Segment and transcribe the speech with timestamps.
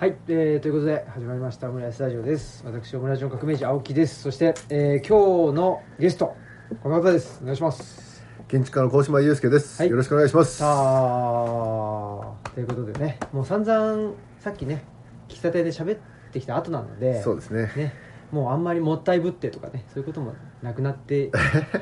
[0.00, 2.62] はい、えーということで始まりましたオムライスラジオです。
[2.64, 4.22] 私オムライスの革命児青木です。
[4.22, 6.34] そして、えー今日のゲスト
[6.82, 7.40] この方です。
[7.42, 8.24] お願いします。
[8.48, 9.90] 建築家の高島祐介です、はい。
[9.90, 10.56] よろしくお願いします。
[10.56, 14.84] さあということでねもう散々さっきね
[15.28, 15.98] 喫茶店で喋っ
[16.32, 17.70] てきた後なのでそうですね。
[17.76, 17.94] ね
[18.32, 20.32] もうあんまりもったいぶってとかねそういうことも
[20.62, 21.30] なくなって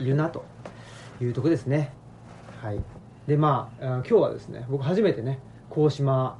[0.00, 0.44] いるなと。
[1.22, 1.92] いうとこですね。
[2.60, 2.80] はい。
[3.28, 5.38] でまああ今日はですね僕初めてね
[5.70, 6.36] 高島、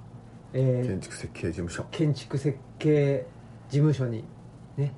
[0.53, 1.85] えー建築設計事務所。
[1.91, 3.27] 建築設計
[3.69, 4.25] 事務所に
[4.77, 4.95] ね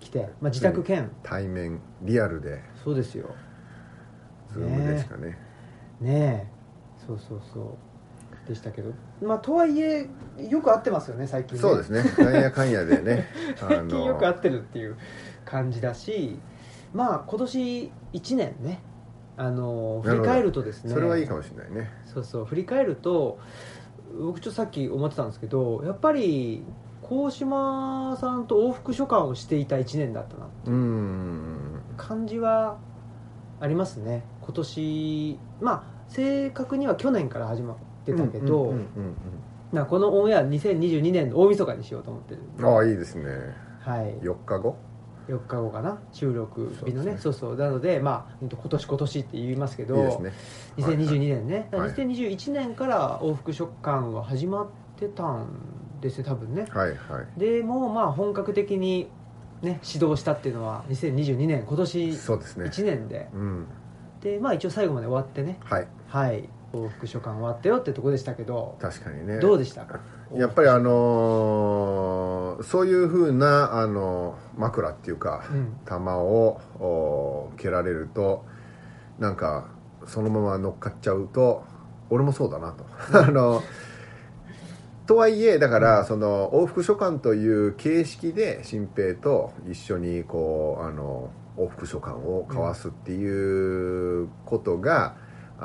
[0.00, 2.62] 来て、まあ、自宅兼、対面リアルで。
[2.82, 3.34] そうですよ。
[4.52, 5.38] ズームでしかね。
[6.00, 6.54] ねえ。
[7.06, 8.48] そうそうそう。
[8.48, 8.92] でしたけど。
[9.22, 11.60] まあとはいえよく会ってますよね最近ね。
[11.60, 12.04] そうですね。
[12.18, 13.26] なんやかんやでね。
[13.56, 14.96] 最近よく会ってるっていう
[15.44, 16.38] 感じだし。
[16.92, 18.80] まあ今年1年ね
[19.36, 20.92] あの振り返るとですね。
[20.92, 21.90] それはいいかもしれないね。
[22.04, 22.44] そうそう。
[22.44, 23.38] 振り返ると
[24.20, 26.62] 僕ちょっとさっき思ってたんですけどやっぱり
[27.02, 31.80] 高島さんと往復書簡をしていた1年だったなうーん。
[31.96, 32.78] 感じは
[33.60, 34.24] ありますね。
[34.42, 38.74] 今年まあ正確には去年から始まってたけど、
[39.88, 43.24] このオンエア2022年の大晦日にしようと思ってるうんああいいですね。
[43.80, 44.14] はい。
[44.22, 44.76] 4日後？
[45.28, 45.98] 4日後かな？
[46.12, 47.16] 収録日のね。
[47.16, 47.56] そそうそう。
[47.56, 50.32] なのでまあ今年今年って言いますけどいいですね。
[50.76, 51.70] 2022年ね、はい。
[51.70, 55.48] だから2021年から往復食感は始まってたん
[56.00, 56.66] ですね多分ね。
[56.70, 56.94] はいは
[57.36, 57.40] い。
[57.40, 59.08] でもうまあ本格的に
[59.62, 62.66] ね指導したっていうのは2022年今年そうですね。
[62.66, 63.66] 1年で、うん。
[64.20, 65.58] でまあ一応最後まで終わってね。
[65.64, 65.88] はい。
[66.08, 66.48] はい
[66.78, 69.38] 往復書簡終わったよってとこでしたけど確かにね。
[69.38, 70.00] どうでしたか？
[70.34, 75.76] やっぱりあのーそういうふうなあの枕っていうか、うん。
[75.86, 78.44] 球をお蹴られると
[79.18, 79.68] なんか
[80.06, 81.64] そのまま乗っかっちゃうと
[82.10, 82.84] 俺もそうだなと。
[83.18, 83.62] あの
[85.06, 95.16] とはいえだからその往復書簡という形式で新平と一緒にこうあの往復書簡を交わすっていうことが、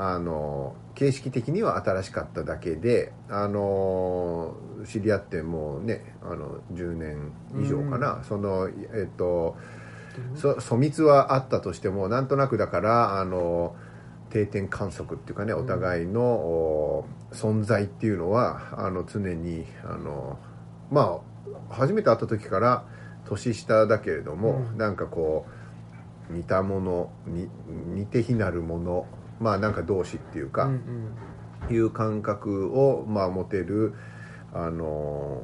[0.01, 4.55] あの形式的には新しかっただけであの
[4.87, 9.57] 知り合ってもうねあの10年以上かな、そのえっと
[10.35, 13.75] そ疎密はあったとしてもなんとなくだからあの
[14.29, 20.39] 定点観測っていうかねお互いの、お存在っていうのはあの常にあの
[20.89, 21.19] ま
[21.69, 22.85] あ初めて会った時から
[23.25, 24.77] 年下だけれども、うん。
[24.77, 25.45] なんかこ
[26.29, 29.07] う似たものに似て非なるもの
[29.39, 31.75] まあなんか同志っていうか、うんうん。
[31.75, 33.93] いう感覚を、まあ、持てる、
[34.53, 35.41] あの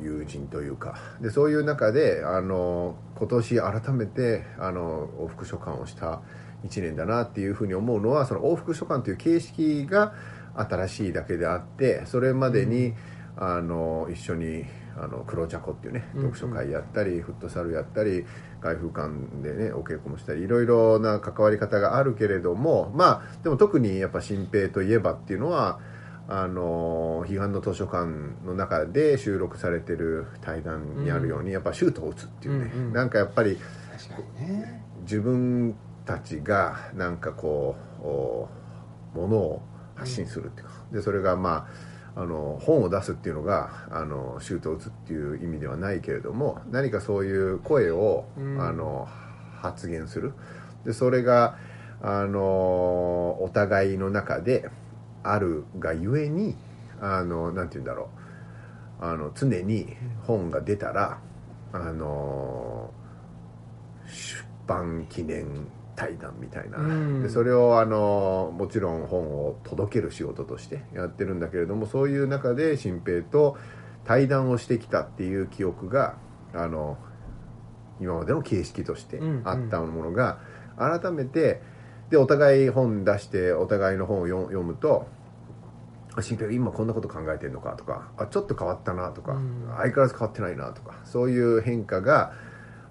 [0.00, 0.96] 友人というか。
[1.20, 6.20] でそういう中で、あの今年改めて、あの往復書簡をした
[6.64, 10.14] 1年だなっていうふうに思うのはその往復書簡という形式が
[10.54, 12.94] 新しいだけであってそれまでに、
[13.36, 14.64] あの一緒に
[14.96, 16.22] あの黒茶子っていうねうん。
[16.30, 18.24] 読書会やったり、フットサルやったり
[18.64, 25.80] 外風館でねお稽古もしたりいろいろな関わり方があるけれどもまあでも特にやっぱ新平といえばっていうのは
[26.26, 28.06] あの彼岸の図書館
[28.46, 33.58] の中で収録されてる対談にあるように、やっぱシュートを打つっていうね、うんうんなんかやっぱり
[34.40, 34.82] ね。
[35.02, 35.76] 自分
[36.06, 38.48] たちがなんかこうお
[39.14, 39.62] ものを
[39.96, 48.60] 発信するっていうか、でそれがまああの本を出すっていうのがあのシュートを打つっていう意味ではないけれども何かそういう声を、うん。
[48.60, 49.08] あの
[49.64, 50.34] 発言する。
[50.84, 51.56] でそれが
[52.02, 52.42] あの
[53.42, 54.68] お互いの中で
[55.22, 56.54] あるがゆえに
[57.00, 58.10] あのなんて言うんだろ
[59.00, 59.04] う。
[59.04, 61.18] あの常に本が出たら
[61.72, 62.90] あの
[64.06, 67.22] 出版記念対談みたいな、うん。
[67.22, 73.56] でそれをあのもちろん本を届ける仕事としてやってるんだけれどもそういう中で新平と
[74.04, 76.16] 対談をしてきたっていう記憶が
[76.52, 76.98] あの
[78.00, 80.38] 今までの形式としてあったものが、
[80.76, 81.62] 改めて
[82.10, 85.06] でお互い本出してお互いの本を読読むと
[86.16, 89.66] あ新平今こんなこと考えてるのかとかあちょっと変わったなとか、うん。
[89.76, 92.32] 相変わらず変わってないなとかそういう変化が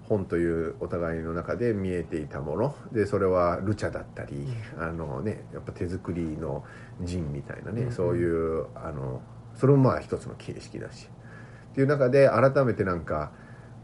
[0.08, 2.74] 本というお互いの中で見えていたもの。
[2.92, 4.46] でそれはルチャだったり、
[4.78, 6.64] あのねやっぱ手作りの
[7.02, 9.22] ジンみたいなね、うんそういうあの
[9.54, 11.08] それもまあ一つの形式だし。
[11.72, 13.32] っていう中で改めてなんか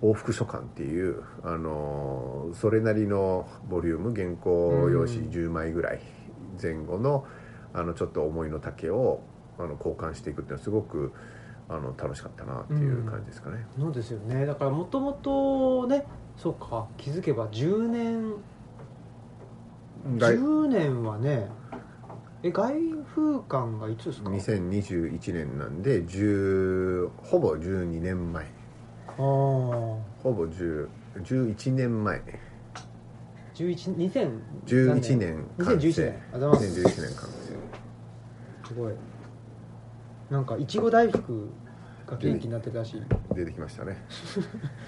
[0.02, 6.00] 往復書簡っていうあのそれなりのボリューム原稿用紙10枚ぐらい
[6.62, 7.26] 前後の
[7.74, 9.22] あのちょっと思いの丈を
[9.58, 11.12] あの交換していくっていうのはすごく
[11.70, 13.64] あの楽しかったなっていう感じですかね。
[13.78, 14.44] そうですよね。
[14.44, 16.04] だからもともとね
[16.36, 18.34] そうか気づけば10年
[20.18, 20.34] 外。
[20.34, 21.48] 10年はね
[22.42, 22.72] え外
[23.14, 28.44] 風館がいつですか？2021年なんで10ほぼ12年前。
[28.44, 28.48] あ
[29.08, 30.88] あほぼ10
[31.22, 32.20] 11年前。
[33.54, 35.46] 11 2000 11年？
[35.58, 36.22] 完成2011年。
[36.32, 36.64] あざいます。
[36.64, 37.50] 2011年完成
[38.66, 38.94] すごい
[40.30, 41.50] なんかいちご大福
[42.06, 43.02] が元気になってるらしい。
[43.34, 43.96] 出てきましたね。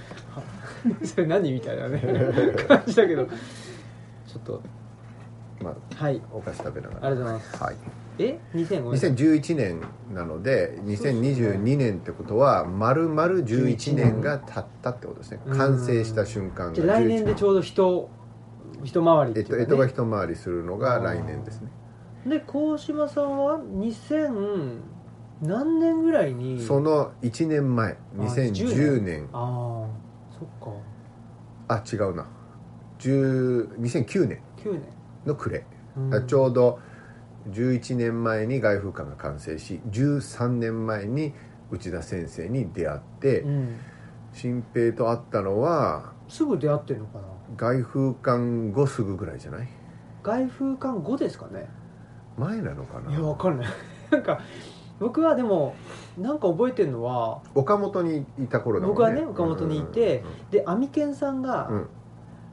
[1.04, 2.00] それ何みたいなね。
[2.68, 3.26] 感じだけど。
[3.26, 3.32] ちょ
[4.38, 4.62] っと。
[5.60, 6.22] まあはい。
[6.32, 7.06] お菓子食べながら。
[7.08, 7.62] ありがとうございます。
[7.62, 7.76] はい。
[8.18, 9.80] え？2005年2011年
[10.14, 15.40] なので2022年ってことは丸々11年が経ったってことですね。
[15.46, 15.58] うん。
[15.58, 18.08] 完成した瞬間が来年でちょうど一
[18.84, 21.68] 一回りってえっというか、ね、干支が一回りするのが来年ですね。
[22.26, 25.01] で鴻島さんは2000
[25.42, 26.60] 何年ぐらいに？
[26.60, 29.28] その1年前あ2010年。
[29.32, 29.88] ああ
[30.38, 31.74] そっか。
[31.74, 32.26] あ違うな。
[33.00, 34.40] 10 2009年。
[34.56, 34.82] 9年。
[35.26, 35.64] の暮れ、
[35.96, 36.26] うん。
[36.26, 36.78] ちょうど
[37.50, 41.34] 11年前に外風館が完成し13年前に
[41.70, 43.76] 内田先生に出会って、うん。
[44.32, 47.24] 新平と会ったのはすぐ出会ってるのかな？
[47.56, 49.68] 外風館後すぐぐらいじゃない？
[50.22, 51.68] 外風館後ですかね。
[52.38, 53.10] 前なのかな？
[53.10, 53.66] いやわかんない。
[54.10, 54.40] なんか
[55.00, 55.74] 僕はでも
[56.16, 59.00] なんか覚えてるのは岡本にいた頃だもんね。
[59.00, 61.74] 僕はね岡本にいてでアミケンさんが、うん。
[61.74, 61.88] うんうん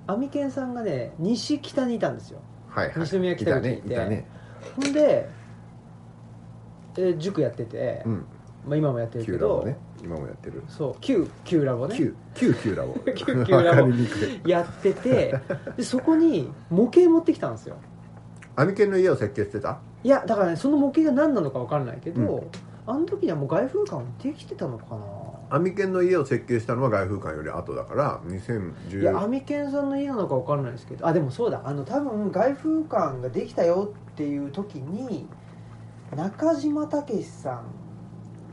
[0.08, 2.40] アミケンさんがね西北にいたんですよ。
[2.68, 3.00] はいはい。
[3.02, 3.94] 西宮北口にいて。
[3.94, 4.26] いたね
[4.76, 5.30] ほんで、
[6.98, 8.26] えー塾やってて、うん。
[8.66, 9.68] まあ、今もやってるけど、
[10.04, 10.64] 今もやってる。
[10.68, 11.96] そう旧旧ラボね。
[11.96, 12.96] 旧旧旧ラボ。
[13.14, 13.90] 旧旧ラボ。
[14.50, 15.36] やってて
[15.78, 17.76] でそこに模型持ってきたんですよ。
[18.56, 19.80] アミケンの家を設計してた？
[20.04, 22.48] いやだからねその模型が何なのか分かんないけど、うん。
[22.88, 25.02] あの時にはもう外風館できてたのかな。
[25.52, 31.62] アミケンの家を設計したのは外風館より後だから2010いやアミケンさんの家なのか分かんないですけどあでもそうだ。
[31.66, 35.28] あの多分外風館ができたよっていう時に
[36.16, 37.66] 中島武さん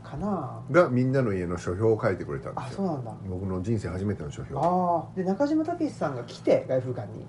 [0.03, 0.61] かな。
[0.69, 2.77] がみんなの家の書評を書いてくれたんであすよ。
[2.77, 3.13] そうなんだ。
[3.27, 4.59] 僕の人生初めての書評。
[4.59, 7.25] ああで中島武さんが来て外風館に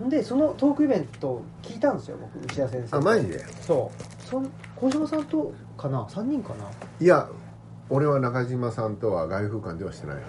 [0.00, 3.44] でそのトークイベントを聞いたんですよ僕内田先生あマジで？
[3.62, 4.22] そう。
[4.24, 6.70] そん小島さんとかな？3人かな？
[7.00, 7.28] いや
[7.90, 10.22] 俺は中島さんとは外風館ではしてないは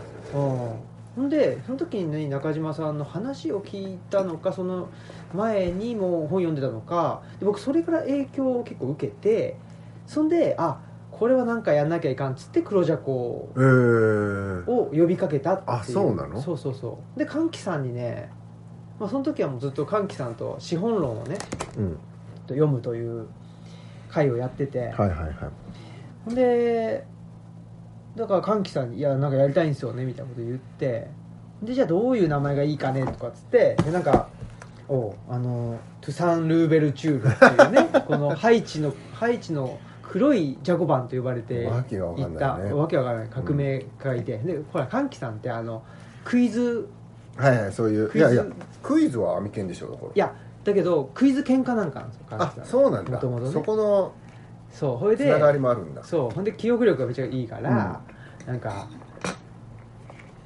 [1.16, 1.30] ずうん。
[1.30, 4.90] でその時に、ね、中島さんの話を聞いたのかその
[5.34, 9.58] 前にも本読んでたのかで僕それから影響を結構受けて
[10.08, 10.80] そんであ
[11.12, 15.72] これはなんかやんなきゃいかんっつって黒ジャコえー、を呼びかけたっていう。
[15.78, 16.42] あそうなの？
[16.42, 17.20] そうそうそう。
[17.20, 18.32] で歓喜さんにね、
[19.00, 21.38] まあ、その時はもうずっと歓喜さんと資本論をね
[21.78, 21.98] うん。
[22.48, 23.28] 読むという
[24.10, 25.36] 会をやってて、はいはいはい。
[26.26, 27.06] ほんで
[28.16, 31.08] だから歓喜さんに「いやなんかやりたいんですよね」みたいなこと言って。
[31.62, 34.30] でじゃあどういう名前がいいかねとかっつってでなんか
[34.88, 42.74] おうあのトゥサン・ルーベルチュールっていうね このハイチのハイチの黒いジャコバンと呼ばれてわけがわかいたんないね。
[42.74, 45.84] わけわからない革命家がいて、でほら歓喜さんってあの
[46.24, 46.88] クイズ
[47.40, 48.34] はいはいそういうクイズ。
[48.34, 48.54] いやいや
[48.84, 50.10] クイズはアミケンでしょだから。
[50.10, 50.34] いや
[50.64, 53.12] だけどクイズ喧嘩なんかなんですよ歓あ喜さんそうなんだ。
[53.12, 53.52] 元々ね。
[53.52, 54.14] そこの
[54.72, 56.04] そうそれでつながりもあるんだ。
[56.04, 58.02] そうほんで記憶力がめっちゃいいから、
[58.46, 58.88] なんか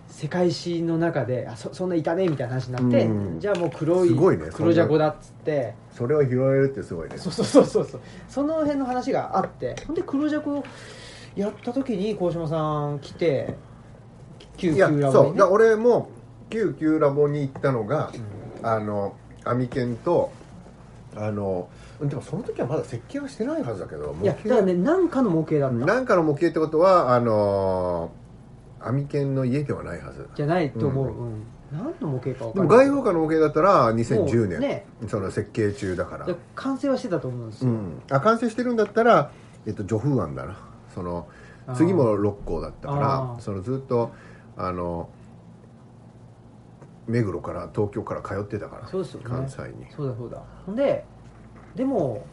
[0.08, 3.40] 世界史の中であそそんないたねみたいな話になって、うん。
[3.40, 5.74] じゃあもう黒いすごいね黒ジャコだっつって。
[5.92, 7.18] それを拾えるってすごいね。
[7.18, 8.02] そうそうそうそうそう。
[8.30, 10.64] その辺の話があってほんで黒ジャコ
[11.36, 13.56] やった時に鴻島さん来て
[14.56, 15.32] 旧いや旧ラボにね。
[15.32, 15.38] そう。
[15.38, 16.10] だ俺も
[16.50, 18.12] 旧旧ラボに行ったのが、
[18.62, 20.32] あのアミケンと
[21.16, 21.70] あの
[22.02, 28.12] でもその時はまだ設計はしてないはずだけどいやだからね何かの模型だったなんかの模型ってことはあの
[28.84, 30.30] アミケンの家ではないはず。
[30.36, 31.44] じゃないと思う、ううん。
[31.72, 32.88] 何の模型か分でかんない。
[32.90, 34.86] も外風館の模型だったら2010年、ね。
[35.08, 36.26] その設計中だから。
[36.26, 39.32] で完成はしてたと思うんですよ、うん、あ完成してるんだったら、
[39.66, 40.58] えっと、助風案だな。
[40.94, 41.28] その
[41.76, 43.40] 次も六校だったかあらー。
[43.40, 44.12] そのずっと
[44.58, 45.10] あの
[47.08, 49.26] 目黒から東京から通ってたからそうですよね。
[49.28, 49.88] 関西に。
[49.96, 50.42] そうだそうだ。
[50.66, 51.06] ほんで
[51.76, 52.26] でも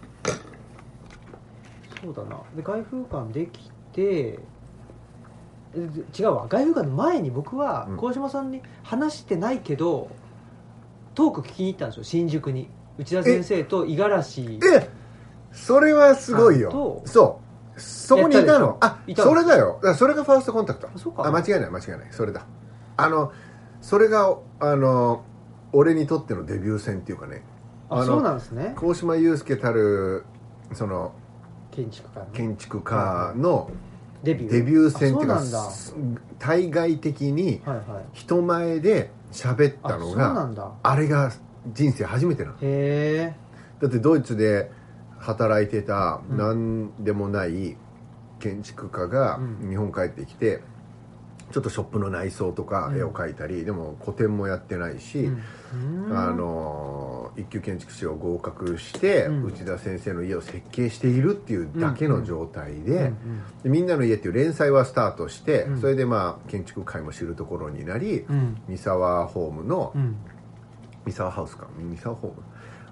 [2.02, 2.40] そうだな。
[2.56, 4.38] で外風館できて
[5.74, 6.46] え違うわ。
[6.48, 7.96] 外風館の前に僕はうん。
[7.96, 10.08] 鴻島さんに話してないけど、
[11.14, 12.04] トーク聞きに行ったんですよ。
[12.04, 12.68] 新宿に。
[12.98, 14.58] 内田先生と五十嵐。
[14.74, 14.90] え
[15.52, 17.02] それはすごいよ。
[17.04, 17.40] そ
[17.76, 17.80] う。
[17.80, 18.76] そこにいたの。
[18.80, 19.80] あいたのそれだよ。
[19.96, 20.88] それがファーストコンタクト。
[21.18, 22.08] あ間違いない間違いない。
[22.10, 22.44] それだ。
[22.96, 23.32] あの
[23.80, 25.24] それがあの
[25.72, 27.42] 俺にとってのデビュー戦っていうかね。
[27.88, 28.74] あそうなんですね。
[28.76, 30.24] 鴻島祐介たる
[30.72, 31.12] その
[31.70, 32.26] 建築家の。
[32.32, 33.70] 建築家の
[34.22, 34.50] デビュー。
[34.50, 35.42] デビュー戦っていうか
[36.38, 38.04] 対外的にはいはい。
[38.12, 40.70] 人前で喋ったのあそうながんだ。
[40.82, 41.32] あれが
[41.72, 42.56] 人生初めてなの。
[42.56, 43.36] へえ。
[43.80, 44.70] だってドイツで
[45.18, 46.36] 働いてたうん。
[46.36, 47.76] 何でもない
[48.38, 49.68] 建築家がうん。
[49.70, 50.62] 日本帰ってきて
[51.50, 52.98] ちょっとショップの内装とかうん。
[52.98, 55.30] 絵を描いたり、でも個展もやってないし、
[55.74, 56.16] うん。
[56.16, 59.44] あの一級建築士を合格して、うん。
[59.46, 63.12] 内田先生の家を設計しているっていうだけの状態で,、
[63.64, 65.80] みんなの家っていう連載はスタートして、うん。
[65.80, 68.60] それでまあ建築界も知るところになり、うん。
[68.68, 70.16] 三沢ホームの、うん。
[71.06, 71.66] 三沢ハウスか。
[71.78, 72.42] 三沢ホーム？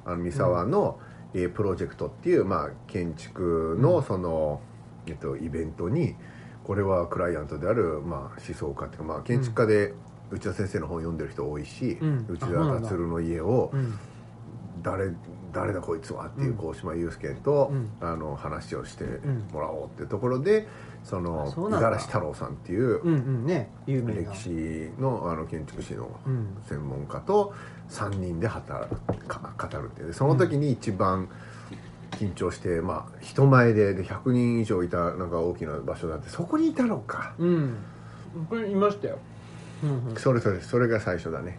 [0.05, 0.99] あの三沢の、
[1.35, 4.63] えープロジェクトっていう、まあ、建築のその、
[5.07, 6.17] えっと、イベントに
[6.69, 9.95] これはクライアントである、まあ、思想家っていうか、まあ、建築家で
[10.31, 12.27] 内田先生の本読んでる人多いし、うん。
[12.29, 13.99] 内田達の家をうん。
[14.83, 15.11] 誰
[15.51, 16.57] 誰だこいつはっていううん。
[16.59, 17.91] 鴻島祐介と、うん。
[18.07, 20.69] あの話をしてんもらおうっていうところで
[21.05, 24.33] その五十嵐太郎さんっていううんうんね有名な。
[24.33, 24.51] 歴史
[25.01, 26.49] のあの建築士のうん。
[26.69, 27.55] 専門家と
[27.89, 30.09] 3人で働くか語るっていう。
[30.09, 31.31] でその時に一番
[32.13, 37.35] 緊張して、まあ、人前でで100人以上いたなんか大きな場所だってそこにいたのか。
[37.39, 37.77] うん。
[38.49, 39.19] これいましたよ。
[39.83, 40.17] うんうん。
[40.17, 41.59] それそれそれが最初だね。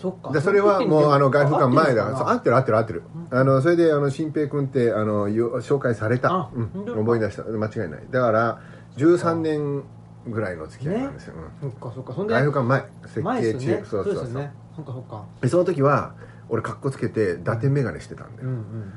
[0.00, 0.32] そっか。
[0.32, 2.16] でそれはもうあの外風館前だ。
[2.16, 3.02] そう合あってる合ってる合ってる。
[3.30, 6.32] あのそれであの新平君ってあのよ紹介された。
[6.32, 6.98] あ、うん。
[6.98, 7.44] 思い出した。
[7.44, 8.04] 間違いない。
[8.10, 8.60] だから
[8.96, 9.84] 13年
[10.26, 12.12] ぐらいの付き合いなんですよ、そっかそっか。
[12.14, 14.14] そうんん、で外風館前設計中、ねそうそう。
[14.14, 14.52] そうですよね。
[14.74, 15.24] そっかそっか。
[15.42, 16.14] でその時は
[16.48, 18.92] 俺かっこつけて伊達眼鏡してたんだよ、うんうん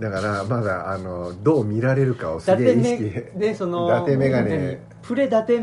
[0.00, 5.60] だからまだあのどう見られるかを伊すげえ達意識その伊達眼鏡何プレ伊達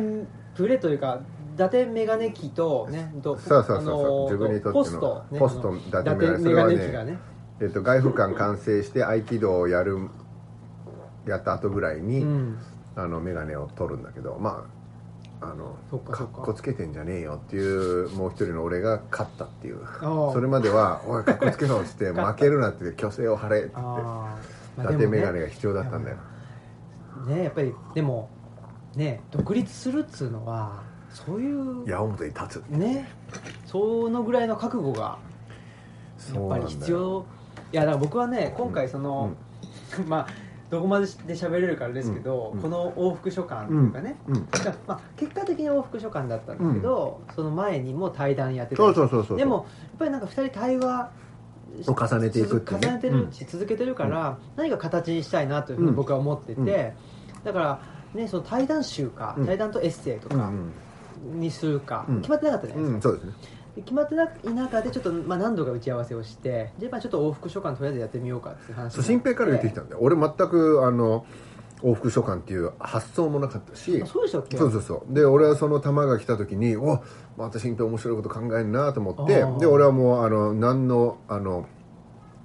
[0.55, 1.21] プレというか
[1.55, 7.17] 伊達メガネ機とねとそうそうそうそう自分にとってのポスト、ね、ポスト伊達メガネそれはねね
[7.61, 10.09] えっと、外風館完成して合気道をやる
[11.27, 12.57] やった後ぐらいに、うん。
[12.95, 14.65] あの眼鏡を取るんだけどま
[15.43, 17.59] ああのかそっこつけてんじゃねえよってい
[18.05, 19.79] うもう一人の俺が勝ったっていう。
[20.01, 26.17] それまでは「おいかっこつけろ」っつって「負けるな」って虚勢を張れって言って伊達眼鏡が必要だったんだよ。
[27.27, 28.29] ねやっぱりでも
[28.95, 32.63] ね独立するっつうのはそういう矢面に立つ。
[32.69, 33.09] ね
[33.65, 35.17] そのぐらいの覚悟が
[36.33, 37.25] やっぱり必要。
[37.71, 39.31] いやだから僕はね今回その、
[40.07, 40.27] まあ
[40.73, 44.47] どこまでで喋れるかですけど、うんこの往復書簡っていうかね、うん
[44.87, 49.37] まあ、結果的に往復書簡だったんだけど、その前にも対談やってたそりうそうそうそう。
[49.37, 49.65] でもやっ
[49.99, 51.11] ぱりなんか2人対話
[51.83, 52.79] しを重ねていくってね。
[52.81, 57.43] 重ねてるし、続けてるから、何か形にしたいなというふうに僕は思ってて、うん。
[57.43, 57.79] だから、
[58.15, 59.45] ね、その対談集か、うん。
[59.45, 60.51] 対談とエッセイとかう
[61.35, 61.39] ん。
[61.39, 62.17] にするか、うん。
[62.21, 63.47] 決まってなかったじゃないですか、うん、そうですね。
[63.61, 69.99] で決まってない中でちょっと、まあ、何度か打ち合わせをしてじゃあまあちょっと往復書簡とりあえずやってみようかっていう話新平から言ってきたんだよ。
[70.01, 71.25] 俺全くあの
[71.81, 74.57] 往復書簡っていう発想もなかったしあそうでしたっけ？
[74.57, 75.13] そうそうそう。
[75.13, 77.03] で俺はその球が来た時にお
[77.35, 81.67] また新平面白いこと考えるなと思ってで俺はもうあの何のあの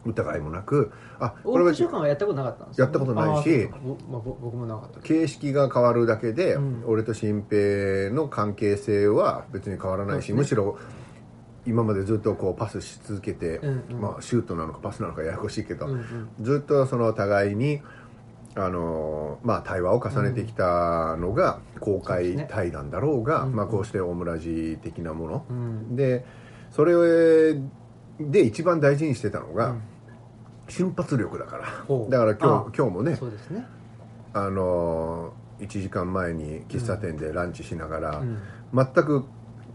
[0.06, 3.68] 疑いもなくあこれは往復書簡はやったことなかったんですやったことないし
[4.08, 6.84] まあぼ僕もなかった形式が変わるだけで、うん。
[6.86, 10.34] 俺と新平の関係性は別に変わらないし、ね。
[10.38, 10.78] むしろ
[11.66, 14.00] 今までずっとこうパスし続けて、うんうん。
[14.00, 16.28] まあ、シュートなのかパスなのかややこしいけど、うんうん。
[16.40, 17.80] ずっとその互いに
[18.54, 23.56] あのまあ、対話を重ねてきたのが公開対談だろうが、そうですね。
[23.56, 25.96] まあ、こうしてオムラジ的なもの、うん。
[25.96, 26.24] で
[26.72, 27.54] それ
[28.18, 29.82] で一番大事にしてたのが、うん。
[30.68, 31.66] 瞬発力だから。
[32.08, 33.64] だから今あ日今日もねそうですね、
[34.32, 38.38] あの1時間前に喫茶店でランチしながら、うん。
[38.74, 39.24] 全く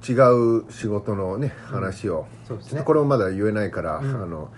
[0.08, 0.14] 違
[0.60, 2.82] う仕事のね話を、そうですね。
[2.84, 4.24] これもまだ言えないから、うん。
[4.24, 4.50] あの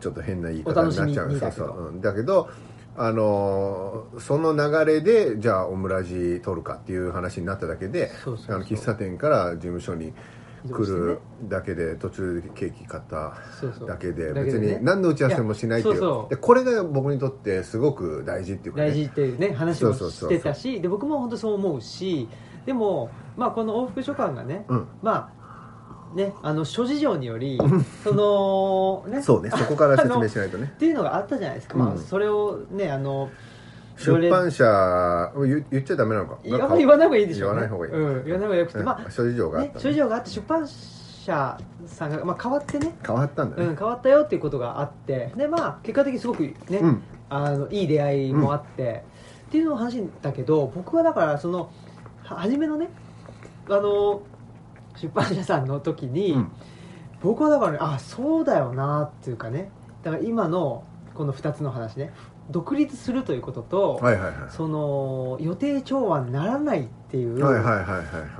[0.00, 2.00] ちょっと変な言い方になっちゃうそうそう、うん。
[2.00, 2.48] だけど
[2.96, 10.12] あのその流れでじゃあオムラジ取るかっていう話になっただけであの喫茶店から事務所に
[10.70, 13.38] 来るだけで途中でケーキ買った
[13.86, 16.28] だけで別に何の打ち合わせもしないっていう。
[16.28, 22.28] でこれが僕にとってすごく大事っていうか、ね、大事っていうね話をそうそうそうしてたしで僕も本当そう思うし
[22.66, 24.88] でも、まあ、この往復書簡がね、うん。
[25.02, 25.40] まあ
[26.16, 27.58] ねあの諸事情により
[28.02, 30.72] そのねそうねそこから説明しないとね。
[30.74, 33.30] っていうのがあったじゃないですか、まあ、うんそれをねあの
[33.96, 36.38] 出版社言言っちゃダメなのか？
[36.42, 39.70] いや言わない方がいいでしょ言わない方がいい、うん、言わない方がよくて、ねまあ諸事情があっね。
[39.74, 47.02] た、、諸事情があって出版社さんが、まあ、変わってね、変わったんだね、うん、変わったよっていうことがあってでまあ結果的にすごくね、うん。
[47.28, 49.04] あのいい出会いもあって、
[49.48, 51.70] っていうのを話だけど僕はだからその
[52.24, 53.09] は初めのねあ
[53.78, 54.22] の
[54.96, 56.52] 出版社さんの時に、うん。
[57.22, 59.70] 僕はだからねあそうだよなっていうかね。
[60.02, 60.84] だから今の
[61.14, 62.12] この2つの話ね。
[62.50, 64.34] 独立するということと、はいはいはい。
[64.48, 67.40] その予定調和にならないっていう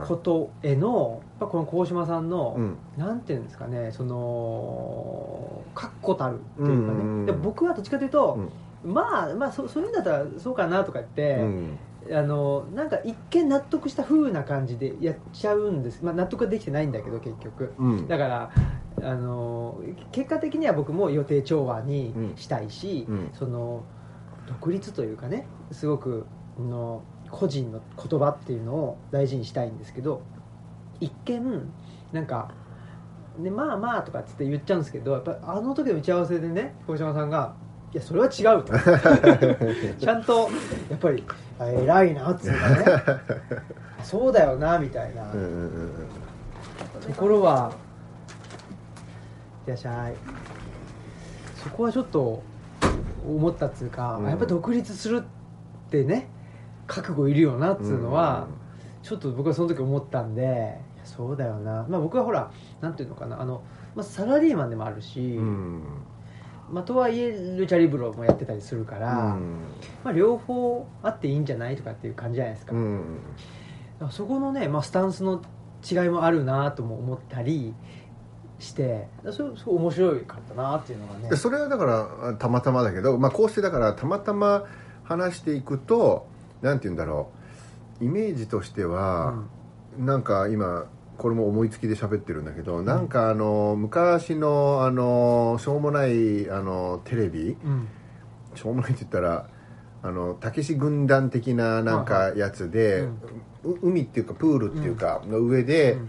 [0.07, 2.77] ことへのこの鴻島さんの、いうん。
[2.97, 7.27] なんていうんですかねその確固たるっていうかね、うんうんうん。
[7.27, 8.39] で僕はどっちかというと、
[8.85, 8.93] うん。
[8.93, 11.79] まあまあそそういうんだったらそうかなとか言って、うん
[12.13, 17.73] あのなんか一見納得した風な感じでやっちゃうんです、まあ、納得はできてないんだけど結局。
[17.79, 18.09] うん。
[18.09, 18.51] だから
[19.03, 19.81] あの
[20.13, 23.31] 結果的には僕も予定調和にしたいし、うん。
[23.33, 23.85] その
[24.47, 26.27] 独立というかねすごく
[26.59, 30.23] あの個人の言葉っていうのを大事にしたいんですけど
[31.01, 31.71] 一見
[32.13, 32.51] なんか、
[33.39, 37.55] ね、まあまあとかっつって言っちゃうんですけどやっぱあの時の打ち合わせでね小島さんが
[37.93, 38.73] 「いやそれは違う」と。
[39.99, 40.49] ちゃんと
[40.89, 41.25] やっぱり
[41.59, 43.21] あ偉いなっつうかね。
[44.03, 45.25] そうだよなみたいな。
[47.07, 47.73] ところは
[49.67, 50.15] いらっしゃい。
[51.57, 52.43] そこはちょっと
[53.27, 54.29] 思ったっつうか、うん。
[54.29, 56.31] やっぱ独立するってね
[56.87, 58.47] 覚悟いるよなっつうのは、
[59.03, 63.41] ちょっと僕はその時思ったんでそうだよな、まあ、僕はほらなんていうのかな。
[63.41, 63.63] あの、
[63.95, 65.83] まあ、サラリーマンでもあるし、うん
[66.73, 69.61] まあ、とはいえルチャリブロもやってたりするから、うん。
[70.05, 73.19] まあ、両方あっていいんじゃないとかっていう感じじゃないですか,、うん。
[74.11, 75.43] そこのね、まあ、スタンスの
[75.91, 77.75] 違いもあるなとも思ったり
[78.59, 81.31] してそ面白かったなっていうのがね。
[81.31, 84.65] でそれはだからたまたまだけど、まあ、こうしてだからたまたま
[85.05, 86.27] 話していくと
[86.63, 87.31] なんて言うんだろ
[88.01, 88.05] う。
[88.05, 89.35] イメージとしては、
[89.99, 90.87] なんか今
[91.21, 97.71] これも思いつきで喋ってるんだけど、なんかあの昔のあのしょうもないあのテレビうん。
[97.71, 97.89] うん
[98.55, 99.49] しょうもないって言ったら
[100.03, 103.03] あのたけし軍団的ななんかやつで、
[103.63, 106.09] う海っていうかプールっていうかの上で、うん。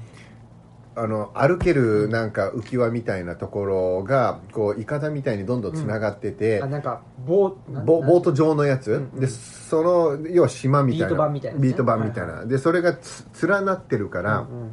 [0.93, 9.19] あの歩けるなんか浮き輪みたいなところがこういかだみたいにどんどんつながってて、あなんかボボボート状のやつ、うんうん。
[9.19, 11.07] でその要は島みたいな。
[11.07, 11.63] ビート板みたいなね。
[11.63, 14.71] ビート板みたいな、でそれがつ連なってるから、うんうん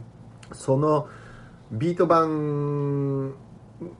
[0.52, 1.08] その
[1.70, 2.26] ビート板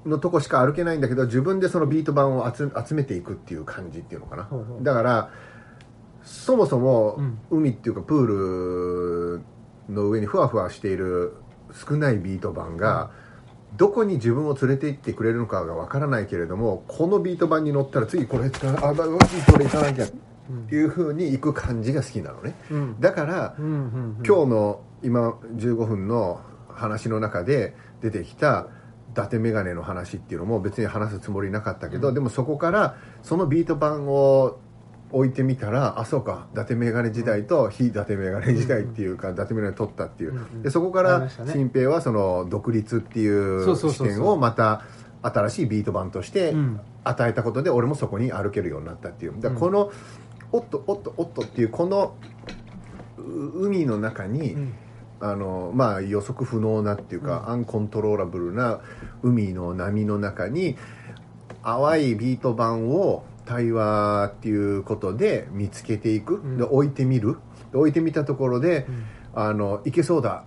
[0.09, 4.83] のとこしか歩けないんだけど自分でそのビート板を集集めていくっていう感じっていうのかな、ほうほう。
[4.83, 5.31] だから
[6.23, 7.39] そもそもうん。
[7.51, 9.43] 海っていうかプール
[9.93, 11.35] の上にふわふわしている
[11.73, 13.11] 少ないビート板が、
[13.77, 20.09] どこに自分を連れて行ってくれるのかがわからないけれどもこのビート板に乗ったら次これ使うあうわ次これ行かなきゃっ
[20.69, 22.55] ていう風に行く感じが好きなのね。
[22.71, 23.01] うん。
[23.01, 28.69] だから今日の今15分の話の中で出てきた
[29.11, 32.15] 伊達メガネの話っていうのも別に話すつもりなかったけど、うん。
[32.15, 34.61] でもそこからそのビート板を
[35.11, 40.63] 置いてみたらあそうか伊達メガネ時代と非伊達メガネ時代っていうか、伊達メガネ取ったっていう、うんうん。
[40.63, 44.83] でそこから新平はその独立っていう視点をまた
[45.23, 46.81] 新しいビート板としてうん。
[47.05, 49.41] 与えたことで俺もそこに歩けるようになったっていう。
[49.41, 49.91] だこの、
[50.53, 52.15] おっとおっとおっとっていうこの
[53.17, 54.75] う海の中に、うん
[55.21, 58.81] あのまあ予測不能なっていうか、アンコントローラブルな
[59.23, 60.77] 海の波の中に
[61.63, 66.57] 淡いビート板を対話っていうことで見つけていく、ん。
[66.59, 67.39] で置いてみる。
[67.73, 68.87] で置いてみたところで、
[69.35, 70.45] あの行けそうだ。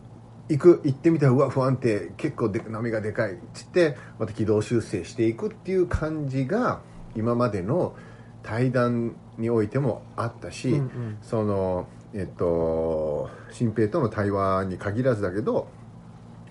[0.50, 0.82] 行く。
[0.84, 2.12] 行ってみたらうわ不安定。
[2.18, 3.34] 結構で波がでかい。
[3.34, 6.82] っつってまた軌道修正していくっていう感じが
[7.16, 7.96] 今までの
[8.44, 11.18] 対談においてもあったし、うんうん。
[11.22, 15.70] そのえっと新平との対話に限らずだけど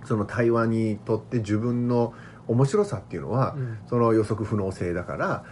[0.04, 2.14] その対話にとって自分の
[2.48, 3.78] 面白さっていうのは、うん。
[3.88, 5.44] その予測不能性だから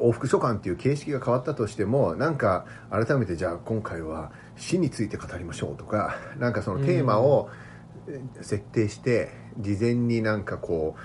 [0.00, 7.48] 往復書簡っていう形式が変わったとしてもなんか改めてじゃあ今回は死について語りましょうとかなんかそのテーマを
[8.08, 10.96] え設定して事前になんかこ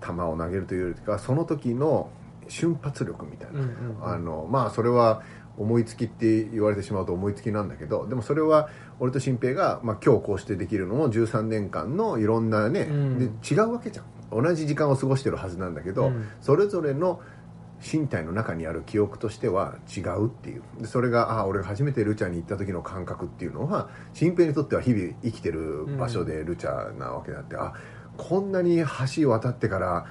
[0.00, 2.10] う球を投げるというよりかはその時の
[2.48, 4.08] 瞬発力みたいな、うんうんうん。
[4.08, 5.22] あのまあそれは
[5.58, 13.18] 思いつきって言われてしまうと思いつきなんだけどでもそれは俺と新平が、まあ、今日こうしてできるのも13年間のいろんなね、うん。
[13.18, 14.06] で違うわけじゃん。
[14.30, 16.28] 同じ時間を過ごしてるはずなんだけど、うん。
[16.40, 17.20] それぞれの
[17.80, 20.62] 身体の中にある記憶としては違うっていう。
[20.80, 27.74] でそれがあ俺が初めてルチャに行った時の感覚っていうのは新平にとっては日々生きてる場所でルチャなわけであって、あ
[28.16, 28.82] こんなに
[29.16, 30.06] 橋渡ってから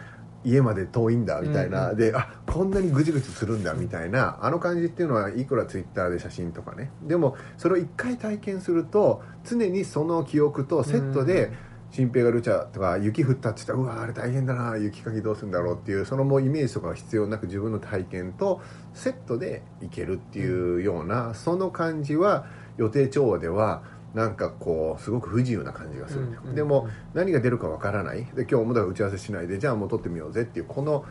[0.45, 4.37] 家まで遠いんだみたいな、うんであこんなにぐじぐじするんだみたいな。
[4.41, 6.91] あの感じっていうのはいくらツイッターで写真とかね。
[7.03, 11.53] でもそれを一回体験すると常にその記憶とセットで、うん
[11.91, 14.75] 新平がルチャとか雪降ったって言ったらうわあれ大変だな。
[14.75, 18.61] 雪かきどうするんだろうっていうそのもうイメージとかが必要なく自分の体験と
[18.93, 23.83] セットでいけるっていうような、その感じは予定調和では
[24.15, 28.25] なんかこうすごく不自由な感じがする、うんうんでも何が出るかわからない。
[28.33, 31.03] で今日もだから打ち合わせしないでじゃあもう撮ってみようぜっていうこの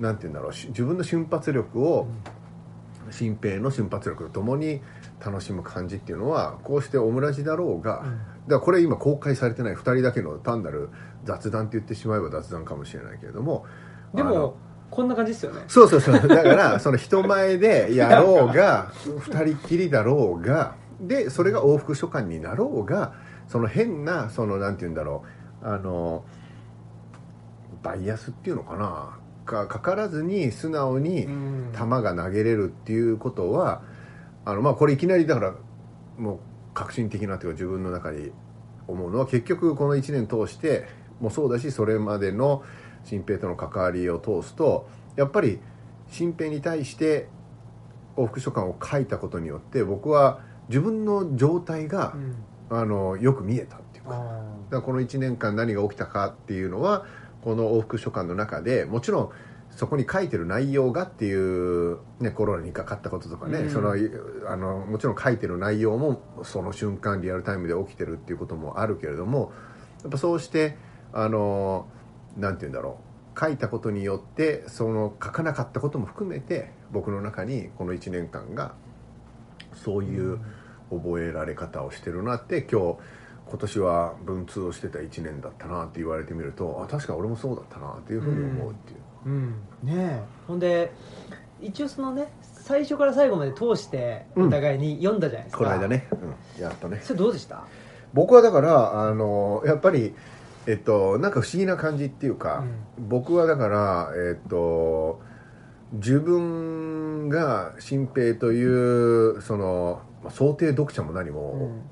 [0.00, 2.08] なんて言うんだろうし自分の瞬発力を
[3.10, 4.80] 新平の瞬発力とともに
[5.24, 8.08] 楽しむ感じっていうのはこうしてオムラジだろうが、うん。
[8.08, 10.88] だからこれ今公開されてない2人だけの単なる
[11.24, 13.64] 雑談って言ってしまえば雑談かもしれないけれども
[14.14, 14.56] でも
[14.90, 15.62] こんな感じですよね。
[15.68, 16.14] そうそうそう。
[16.14, 23.14] だからその人前でやろうが二人っきりだろうがでそれが往復書簡になろうが
[23.48, 25.24] その変なそのなんて言うんだろ
[25.62, 26.24] うあの
[27.82, 31.72] バイアスっていうのかなかかからずに素直にうん。
[31.72, 33.82] 球が投げれるっていうことは
[34.44, 35.54] あのまあこれいきなりだから
[36.18, 36.38] もう
[36.72, 38.30] 革新的なというか自分の中に
[38.88, 40.86] 思うのは結局この1年通して
[41.20, 42.62] もそうだしそれまでの
[43.04, 45.60] 新平との関わりを通すとやっぱり
[46.10, 47.28] 新平に対して
[48.16, 52.34] 往復書簡を書いたことによって僕は自分の状態がう、ん。
[52.68, 54.22] あのよく見えたっていうか。
[54.70, 57.06] だこの1年間何が起きたかっていうのは
[57.42, 59.30] この往復書簡の中でもちろん
[59.70, 63.70] そこに書いてる内容がっていう、ね、コロナにかかったこととかね、うん。
[63.70, 63.94] その
[64.48, 69.52] あのもちろん書いてる内容もその瞬間リアルタイムで起きてるっていうこともあるけれども
[70.02, 70.76] やっぱそうして
[71.12, 71.86] あの
[72.36, 73.06] なんて言うんだろう。
[73.38, 78.74] 書いたことによってその書かなかったことも含めて僕の中にこの1年間が
[79.74, 80.40] そういう
[80.90, 82.98] 覚えられ方をしてるなって今日
[83.48, 88.98] 今年は文通をしてた1年だったなって言われてみるとあ確か俺もそうだったなっていうふうに思うっていう。
[89.26, 89.54] うん。
[89.82, 90.22] ねえ。
[90.46, 90.92] ほんで
[91.60, 94.46] 一応そのね最初から最後まで通してうん。
[94.48, 96.08] お互いに読んだじゃないですか、この間ね、
[96.56, 97.00] うん、やっとね。
[97.02, 97.64] それどうでした？
[98.12, 100.14] 僕はだからあのやっぱり
[100.66, 102.64] えっとなんか不思議な感じっていうか、
[102.98, 105.20] 僕はだからえっと
[105.92, 111.82] 自分が新平というそのまあ想定読者も何うもん。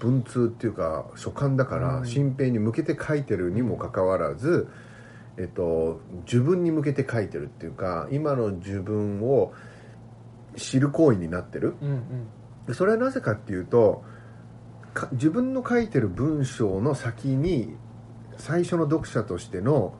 [0.00, 2.06] 文通っていうか書簡だからうん。
[2.06, 4.68] 新平に向けて書いてるにもかかわらず、
[5.36, 9.52] えっと、自分に向けて書いてるっていうか今の自分を
[10.56, 11.74] 知る行為になってる。
[11.82, 12.00] うんうん。
[12.66, 14.02] でそれはなぜかっていうと
[14.94, 17.76] か自分の書いてる文章の先に
[18.36, 19.94] 最初の読者としての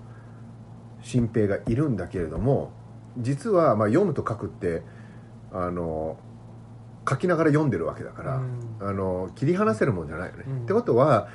[1.03, 2.73] 新平がいるんだけれども
[3.19, 4.83] 実はまあ読むと書くって
[5.53, 6.19] あの
[7.11, 8.89] 書きながら読んでるわけだから、うん。
[8.89, 10.45] あの切り離せるもんじゃないよね。
[10.47, 10.63] うん。
[10.63, 11.29] ってことは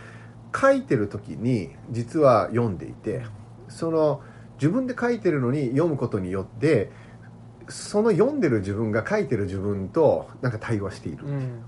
[0.56, 3.26] 書いてる時に実は読んでいて
[3.68, 4.22] その
[4.54, 6.92] 自分で書いてるのに読むことによって
[7.68, 11.62] その読んでる自分が書いてる自分となんか対話している、うん。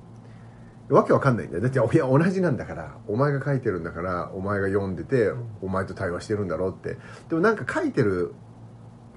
[0.95, 1.61] わけわかんないんだよ。
[1.63, 5.45] だっていや同じなんだからお前が書いてるんだからお前が読んでて、うん。
[5.63, 6.97] お前と対話してるんだろうって。
[7.27, 8.33] でもなんか書いてる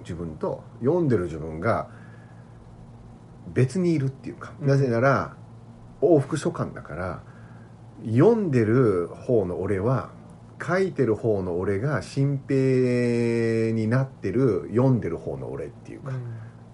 [0.00, 1.90] 自分と読んでる自分が
[3.48, 4.68] 別にいるっていうか、うん。
[4.68, 5.36] なぜなら
[6.00, 7.22] 往復書簡だから
[8.04, 10.10] 読んでる方の俺は
[10.62, 16.12] 書いてる方の俺が新平になってる読んでる方の俺っていうか、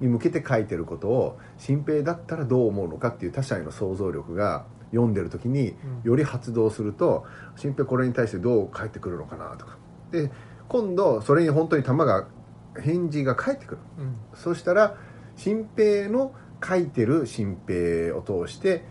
[0.01, 5.77] に向けて書いてることを新平だったらどう思うのかっていう他者への想像力が読んでる時にうん。
[6.05, 7.25] より発動すると
[7.57, 9.79] 新平これに対してどう返ってくるのかなとか。
[10.11, 10.31] で
[10.69, 12.27] 今度それに本当に球が
[12.81, 13.81] 返事が返ってくる。
[13.99, 14.17] うん。
[14.35, 14.97] そしたら
[15.37, 16.33] 新平の
[16.65, 18.85] 書いてる新平を通して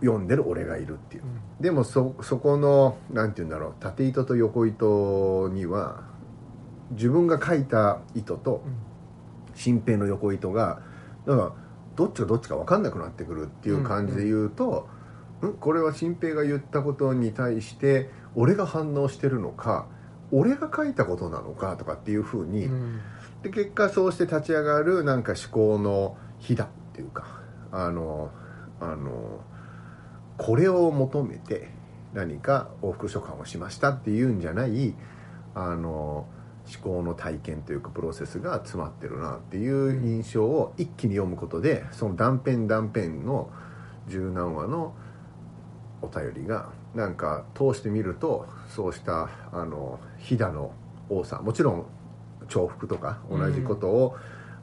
[0.00, 1.22] 読んでる俺がいるっていう。
[1.60, 6.02] でもそそこのなんて言うんだろう縦糸と横糸には
[6.90, 8.92] 自分が書いた糸とうん。
[9.54, 10.80] 新平の横糸が
[11.26, 11.52] だから
[11.94, 14.88] どっちがどっちか分かんなくなってくるっていう感じで言うと、
[15.46, 15.52] ん。
[15.54, 19.88] これは新平が言ったことに対して俺が反応してるのか
[20.30, 23.00] 俺が書いたことなのかとかっていうふうに、うん。
[23.42, 27.26] で結果そうして立ち上がるなんか思考の火だっていうか
[27.70, 28.30] あの
[28.80, 29.40] あの
[30.36, 31.70] これを求めて
[32.12, 34.94] 何か往復書簡をしましたっていうんじゃない
[35.54, 36.26] あの
[36.66, 43.50] 思考の体験というかプロセスが詰まってるなっていう印象を一気に読むことでその断片断片の
[44.08, 44.94] 十何話の
[46.02, 50.72] お便りがなんか通してみるとそうしたあの飛騨の
[51.08, 51.86] 多さもちろん
[52.48, 54.16] 重複とか同じことを、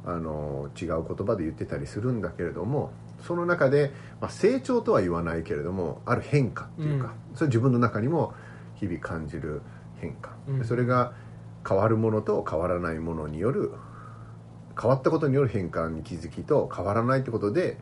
[0.05, 8.33] あの違う言葉で言ってたりするんだけれどもその中で、まあ、成長とは言わないけれどもある変化っていうか、それ自分の中にも
[8.75, 9.61] 日々感じる
[9.97, 10.65] 変化、うん。
[10.65, 11.13] それが
[11.67, 13.73] 変わるものと変わらないものによる
[14.81, 17.77] 変わったことによる変化に気づきと変わらないってことで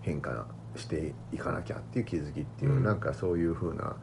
[0.00, 2.82] 変化していかなきゃっていう気づきっていう、うん。
[2.82, 3.96] なんかそういう風な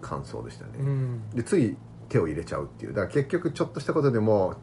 [0.00, 1.30] 感想でしたね、うん。
[1.34, 1.76] でつい
[2.08, 2.94] 手を入れちゃうっていう。
[2.94, 4.54] だから結局ちょっとしたことでも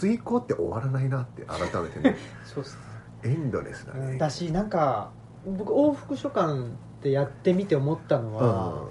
[0.00, 2.16] し遂行って終わらないなって改めてね。
[2.44, 2.78] そうっす
[3.22, 4.12] エンドレスだね。
[4.12, 5.10] ねだしなんか
[5.46, 6.56] 僕往復書簡っ
[7.02, 8.84] てやってみて思ったのは、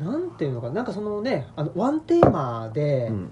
[0.00, 0.74] なんていうのかな。
[0.74, 3.30] なんかそのねあのワンテーマで、うん。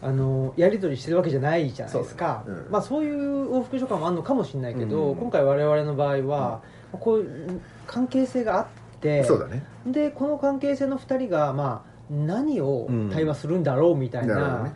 [0.00, 2.42] あのやり取りしてるわけじゃないじゃないですか。
[2.44, 2.70] そううん。
[2.70, 5.16] まあ、そういう往復書簡もあるのかもしれないけど、うん。
[5.16, 6.60] 今回我々の場合は、
[6.92, 8.66] こういう関係性があっ
[9.00, 9.64] てそうだね。
[9.86, 14.74] でこの関係性の2人が、まあ、何を対話するんだろうみたいな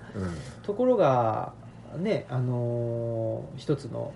[0.63, 1.53] ところが
[1.97, 4.13] ねあのー一つの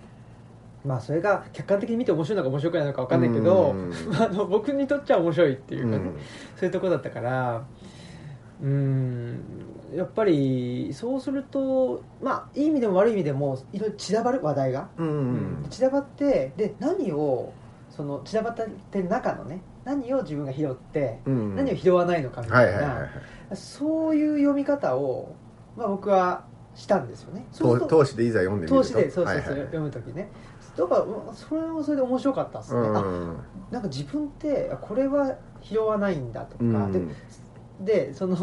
[0.84, 3.92] まあそれが客観的に見て面白いのか面白くないのか分かんないけど、うん。
[4.18, 6.02] あの僕にとっちゃ面白いっていうかね、うん。
[6.56, 7.64] そういうところだったから
[8.62, 9.40] うん
[9.94, 14.88] やっぱりそうするとまあいい意味でも悪い意味でもいろいろ散らばる話題が、
[15.68, 17.52] 散らばってで何を
[17.90, 18.54] その散らばっ
[18.90, 21.56] てる中のね何を自分が拾って、うん。
[21.56, 23.08] 何を拾わないのかみたいな、
[23.54, 25.34] そういう読み方を、
[25.76, 27.46] まあ、僕はしたんですよね。
[27.52, 28.76] 投資でいざ読んでみると。
[28.76, 30.30] 投資でそうそうそう、はいはい読む時ね。
[30.76, 33.36] だからうんそれもそれで面白かったですね、あうん。
[33.70, 36.92] なんか自分ってあこれは拾わないんだとか、うん。
[36.92, 37.14] で
[37.80, 38.36] でその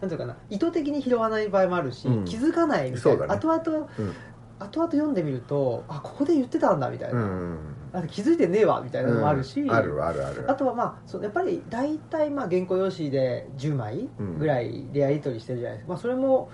[0.00, 2.24] なんていうかな意図的に拾わない場合もあるし、うん。
[2.24, 3.34] 気づかないみたいな、ね。
[3.34, 4.12] 後々うん。
[4.60, 7.58] 後々読んでみるとあここで言ってたんだみたいな、うん
[7.92, 10.50] あ気づいてねえわみたいなのもあるし、うんあるあるある。
[10.50, 16.50] あとはまあそのやっぱり大体まあ原稿用紙で10枚ぐらいでやり取りしてるじゃないですか、まあ、それも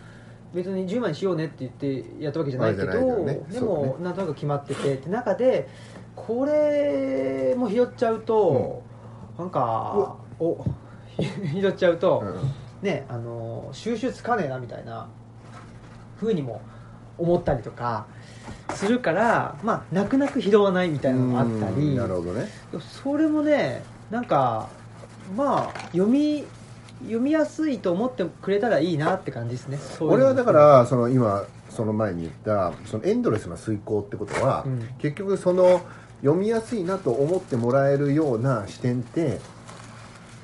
[0.53, 3.40] 別に10枚にしようねって言ってやったわけじゃないけどね。
[3.51, 5.68] でもなんとなく決まっててって中で
[6.14, 8.83] これも拾っちゃうと、
[9.38, 10.64] なんかお
[11.18, 12.64] 拾っちゃうと、うん。
[12.85, 15.09] ねあの収集つかねえなみたいな
[16.16, 16.61] ふうにも
[17.18, 18.07] 思ったりとか
[18.74, 22.48] するからまあ泣く泣く拾わないみたいなのもあったうんりなるほどね。
[22.80, 24.68] それもねなんか
[25.37, 26.44] まあ読み
[27.02, 29.78] 読みやすいと思ってくれたらいいなって感じですね。
[30.00, 34.88] 俺はだからその今その前に言ったそのエンドレスな遂行ってことは、うん。
[34.98, 35.82] 結局その
[36.22, 39.40] 読みやすいなと思ってもらえるような視点って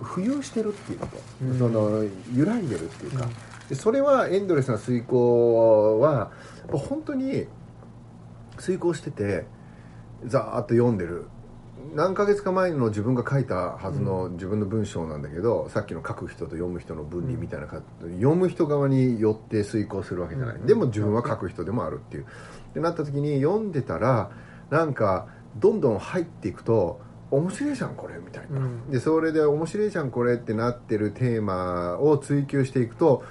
[0.02, 1.58] 浮遊してるっていうこと、うん。
[1.58, 3.30] その揺らいでるっていうか、うん。
[3.68, 6.32] でそれはエンドレスな遂行は
[6.72, 7.46] 本当に
[8.60, 9.46] 遂行してて
[10.24, 11.26] ざーっと読んでる。
[11.94, 20.66] 何ヶ月か前の自分が書いたはずの自分の文章なんだけど、さっきの書く人と読む人の分離みたいなか、読む人側によって遂行するわけじゃない、うん。
[20.66, 22.24] でも自分は書く人でもあるっていう。
[22.24, 22.26] っ
[22.74, 24.30] てなった時に読んでたら
[24.68, 28.90] なんかどんどん入っていくと面白いじゃんこれみたいな、うん。
[28.90, 33.24] でそれで面白いじゃんこれってなってるテーマを追求していくと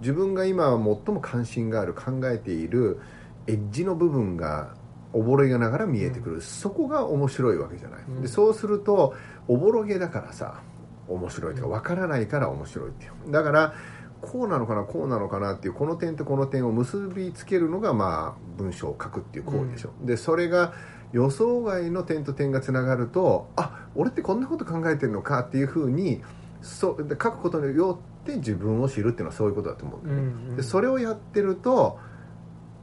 [0.00, 3.00] 自分が今最も関心がある考えている
[3.46, 4.74] エッジの部分が
[5.12, 8.22] おぼろげながら見えてくる、そこが面白いわけじゃない、うん。
[8.22, 9.14] でそうすると
[9.48, 10.60] おぼろげだからさ
[11.08, 13.32] 面白いとか分からないから面白いっていう。
[13.32, 13.74] だから
[14.22, 20.72] こうなのかなこうなのかなっていうこの点とこの点を結びつけるのがまあ文章を書くっていう行為でしょ、でそれが
[21.12, 26.22] 予想外の点と点がつながるとあ俺ってこんなこと考えてるのかっていうふうに
[26.62, 30.56] そうで書くことによって自分を知るっていうのはそういうことだと思うんだよね、うんうん。
[30.56, 31.98] でそれをやってると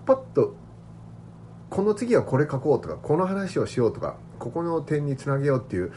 [0.06, 0.56] パッと
[1.70, 5.92] この次はこれ書こうとかこの話をしようとかここの点につなげようっていう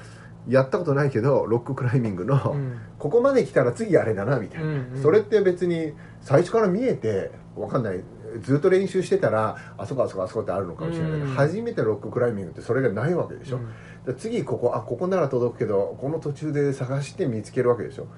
[0.48, 2.78] やったことないけどロッククライミングの、うん。
[2.98, 5.02] ここまで来たら次あれだなみたいな、うんうん。
[5.02, 8.02] それって別に最初から見えてわかんない。
[8.40, 11.12] ずっと練習してたらあそこあそこあそこってあるのかもしれない。
[11.12, 11.34] けど、うん。
[11.34, 13.60] 初めてロッククライミングってそれがないわけでしょ、
[14.06, 18.08] で次ここあここなら届くけどこの途中で探して見つけるわけでしょ。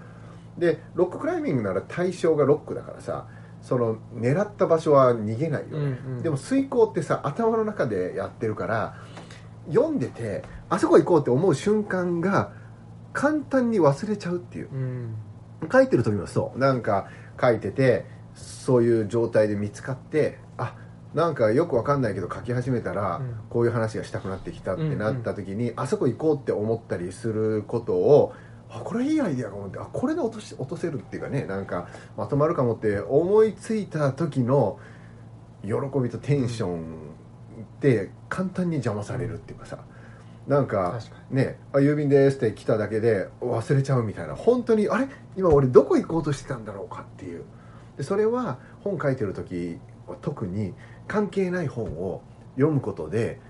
[0.59, 3.27] でロッククライミングなら対象がロックだからさ
[3.67, 6.23] その狙った場所は逃げないよね、うんうん。
[6.23, 8.95] でも遂行ってさ頭の中でやってるから
[9.69, 12.53] 読んでてあそこ行こうって思う瞬間が
[13.13, 14.69] 簡単に忘れちゃうっていう。
[14.73, 15.15] うん。
[15.73, 17.09] 書いてる時もそうなんか
[17.41, 20.77] 書いててそういう状態で見つかってあ
[21.13, 23.35] なんかよくわかんないけど書き始めたら、うん。
[23.51, 28.33] こういう話がしたくなってきたってなった時に、あそこ行こうって思ったりすることを
[28.71, 34.79] あこれいいアイデアかもってあこれで落とし落とせるっていうかねなんかまとまるかもって思いついた時の
[35.63, 36.83] 喜びとテンションっ
[37.81, 39.79] て簡単に邪魔されるっていうかさ。
[40.47, 44.37] なんかねあ郵便ですって来ただけで忘れちゃうみたいな。
[44.37, 45.09] 本当にあれ？
[45.37, 47.43] 今俺どこ行こうとしてたんだろうかっていう。
[47.97, 50.73] でそれは本書いてる時は特に
[51.09, 52.23] 関係ない本を
[52.55, 53.41] 読むことで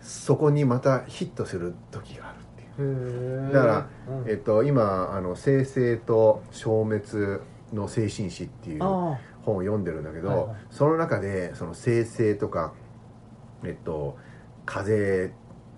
[0.00, 2.25] そこにまたヒットする時が
[3.52, 4.30] だからうん。
[4.30, 7.40] えっと、今あの「生成と消滅
[7.72, 10.56] の精神史」っていうあ本を読んでるんだけど、はいはい。
[10.70, 12.72] その中でその生成とか
[13.64, 14.16] えっと
[14.64, 15.32] 風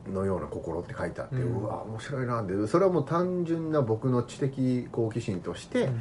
[0.07, 2.67] のような心って書いてあって、ううんわ面白いなって。
[2.67, 6.01] それはもう単純な僕の知的好奇心として、うん。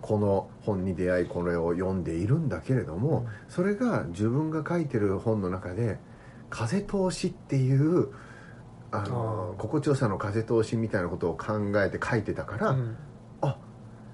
[0.00, 5.98] この本に出会いこれを読んでいるんだけれども、それが自分が書いてる本の中で
[6.48, 8.08] 「風通し」っていう
[8.92, 12.96] あの心地よさの風通しみたいなことを考えて書いてたから、うん。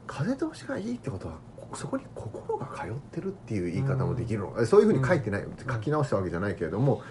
[0.07, 1.35] 風通しがいいってことは
[1.75, 7.03] そこに心が通ってるっていう言い方もできるのか、そういうふうに書いてないよ、書き直したわけじゃないけれども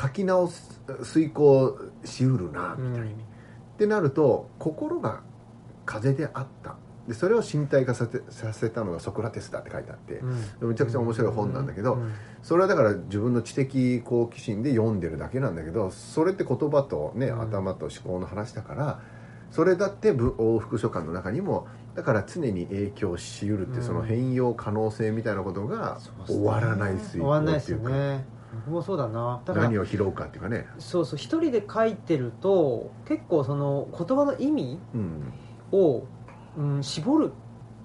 [0.00, 3.16] 書き直す遂行しうるなみたいに、っ
[3.76, 5.20] てなると心が
[5.84, 10.20] 風であったでそれを身体化させさせたのがソクラテスだって書いてあって、
[10.60, 10.68] うん。
[10.68, 12.12] めちゃくちゃ面白い本なんだけど、うん。
[12.42, 17.40] それはだから自分の知的好奇心で読んでるだけなんだけどそれって言葉とね、うん。
[17.42, 19.00] 頭と思考の話だから
[19.50, 23.84] それだって武往復書簡の中にもだから常に影響しうるって、うん。
[23.84, 29.40] その変容可能性みたいなことが終わらない水終わらないですよっていうか、ね僕もそうだな。
[29.46, 35.32] 何を拾うかっていうかね、そうそう一人で書いてると結構その言葉の意味うん。
[35.72, 36.04] を、
[36.56, 37.32] うん、絞る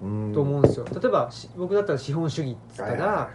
[0.02, 0.32] うん。
[0.32, 3.30] と思うんですよ、例えばし僕だったら資本主義っつったら、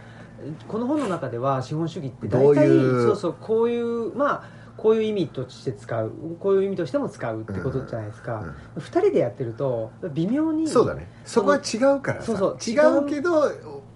[0.68, 4.44] この本の中では資本主義ってど大体そうそうこういうまあ
[4.78, 8.46] こういう意味として使うこういう意味としても使うってことじゃないですか、
[8.78, 11.12] 二人でやってると微妙にそうだね。
[11.26, 12.28] そこは違うからさ。
[12.28, 13.52] そうそう違うけど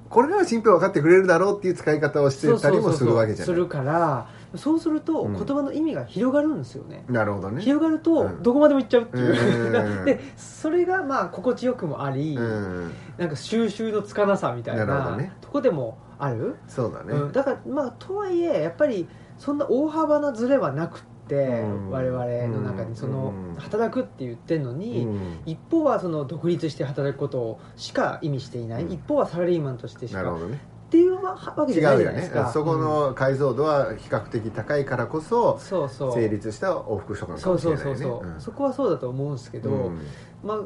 [0.09, 3.53] これなら新兵分かってくれるだろうっていう使い方をしてたりもするわけじゃない。
[3.53, 5.33] するからそうするとうん。
[5.33, 7.61] 言葉の意味が広がるんですよね、なるほどね。
[7.61, 8.43] 広がるとうん。
[8.43, 10.05] どこまでもいっちゃうっていう、うん。
[10.05, 12.91] でそれがまあ心地よくもあり、うん。
[13.17, 21.89] なんか収集のつかなさみたいなとこでもある、そうだね、うん、だからまあとはいえやっぱりそんな大幅なズレはなくって、うん。
[21.91, 23.55] 我々の中にその、うん。
[23.55, 25.19] 働くって言ってるのに、うん。
[25.45, 28.91] 一方はその独立して働くことしか意味していない、うん。
[28.91, 32.49] 一方はサラリーマンとしてしかなるほどねっていうわけじゃないじゃよねないですか。
[32.51, 32.81] そこうん。
[32.81, 36.13] の解像度は比較的高いからこそそうそう。
[36.13, 39.99] 成立した往復書簡かもしれないそうそうそう、そこはそうだと思うんですけど、うん。
[40.43, 40.59] まあ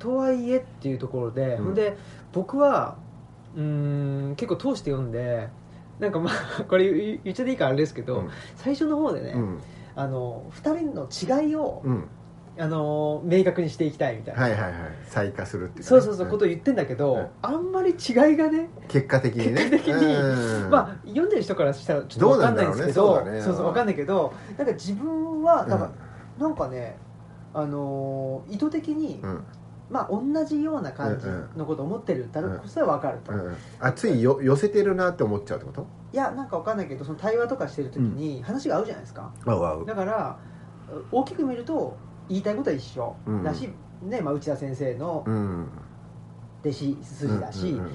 [0.00, 1.64] とはいえっていうところで、うん。
[1.66, 1.96] ほんで
[2.32, 2.96] 僕は
[3.56, 5.48] うーん結構通して読んで
[6.00, 8.28] なんかまあ これ言言っちゃっていいからあれですけど、うん。
[8.56, 9.58] 最初の方でね、うん。
[9.94, 12.04] あの2人の違いを、うん
[12.60, 14.72] あの明確にしていきたいみたいな、はいはいはい。
[15.06, 15.84] 再化するっていうかね。
[15.86, 17.28] そうそうそう、んことを言ってんだけど、うん。
[17.40, 19.70] あんまり違いがね、結果的にね。
[19.70, 20.70] 結果的にうん。
[20.70, 23.40] まあ読んでる人からしたらちょっと分かんないんですけどねそうだね。
[23.42, 25.68] そうそう分かんないけどなんか自分はうん。
[25.70, 25.90] なんか,、
[26.38, 26.98] なんかね
[27.54, 29.44] あのー意図的に、うん。
[29.90, 31.26] まあ同じような感じ
[31.58, 33.56] のことを思ってるんだろうこそは分かると、いうん。
[33.80, 35.86] あついよ寄せてるなって思っちゃうってこと？
[36.12, 39.86] やなんか分かんないけどその対話とかしてる時に話が合うじゃないですか、合う合う。
[39.86, 40.38] だから
[41.12, 41.96] 大きく見ると
[42.28, 43.42] 言いたいことは一緒うん。
[43.42, 43.68] だし、
[44.02, 45.68] ねまあ、内田先生のうん。
[46.62, 47.92] 弟子筋だし、うんうんうん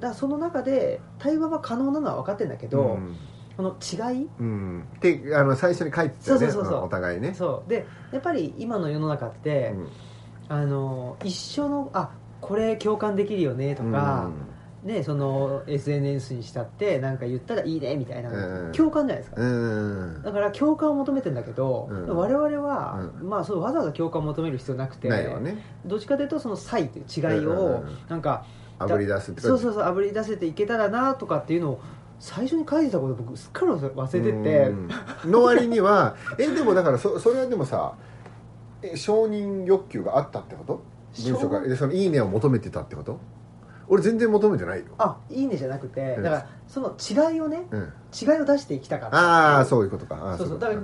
[0.00, 3.16] だからその中で対話は可能なのは分かってるんだけど、うん。
[3.56, 4.84] この違いうん。
[5.00, 6.84] であの最初に書いてたよねそうそうそうそう。
[6.84, 7.34] お互いね。
[7.34, 7.70] そう。
[7.70, 9.74] でやっぱり今の世の中って、
[10.48, 14.28] あの一緒のあこれ共感できるよねとか、
[14.82, 18.72] ね、その SNS にしたってなんか言ったらいいねみたいな、うん。
[18.72, 22.16] 共感じゃないですか、うんうんだから共感を求めてんだけど、うん。
[22.16, 25.58] 我々は、うまあ、そうわざわざ共感を求める必要なくてなね。
[25.84, 27.98] どっちかというとその差異という違いうんうんをうん。
[28.08, 28.46] なんか、
[28.78, 31.80] あぶり出すってそうそうそうあぶり出せていけたらなとかっていうのを
[32.18, 34.68] 最初に書いてたこと僕すっかり忘れてて。
[34.68, 35.30] うん。
[35.30, 37.92] の割にはえでもだからそそれはでもさ
[38.82, 40.82] え承認欲求があったってこと？
[41.24, 43.18] 文章が承でその「いいね」を求めてたってこと？
[43.90, 46.22] 俺全然求めてないよ、あいいねじゃなくてうん。
[46.22, 49.16] だからその違いをねうん、違いを出していきたかった。
[49.16, 50.36] ああそういうことか。
[50.38, 50.58] そうそう。
[50.58, 50.80] だから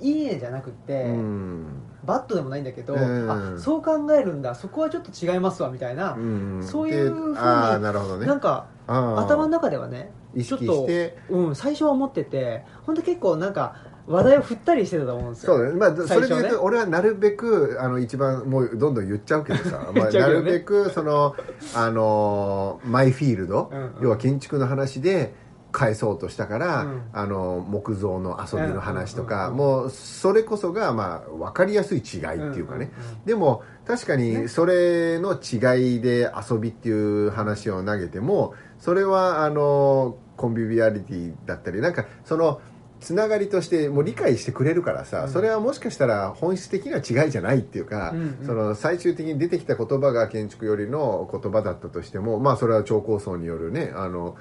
[0.00, 1.66] いいねじゃなくて、うん。
[2.04, 3.30] バットでもないんだけど、うん。
[3.30, 4.54] あそう考えるんだ。
[4.54, 6.60] そこはちょっと違いますわみたいな、うん。
[6.62, 8.26] そういうふうになるほどね。
[8.26, 10.86] なんか頭の中ではねちょっと
[11.30, 13.76] うん、最初は思ってて本当結構なんか
[14.08, 15.54] 話題を振ったりしてたと思うんですよ。
[15.54, 21.36] そうだね、まあ、それで言うと、俺はなるべくあの一番もうどんどん言っちゃうけどさ、 まあ、なるべくその
[21.74, 25.34] あのマイフィールド、要は建築の話で
[25.72, 27.02] 返そうとしたから、うん。
[27.12, 32.90] あの木造の遊びの話とか、もうそれこそが、まあ、分かりやすい違いっていうかね、
[33.26, 34.42] でも確かね。
[34.42, 42.60] にそれの違いで遊びっていう話を投げてもそれはあのコンビビアリティだったりなんかその
[43.00, 45.28] つながりとしてもう理解してくれるからさ、うん。
[45.30, 48.46] それはもしかしたら本質的な違いじゃないっていうか、うんうん。
[48.46, 54.36] その最終的に出てきた言葉が建築よりの言葉だったとしてもまあそれは超高層によるねあの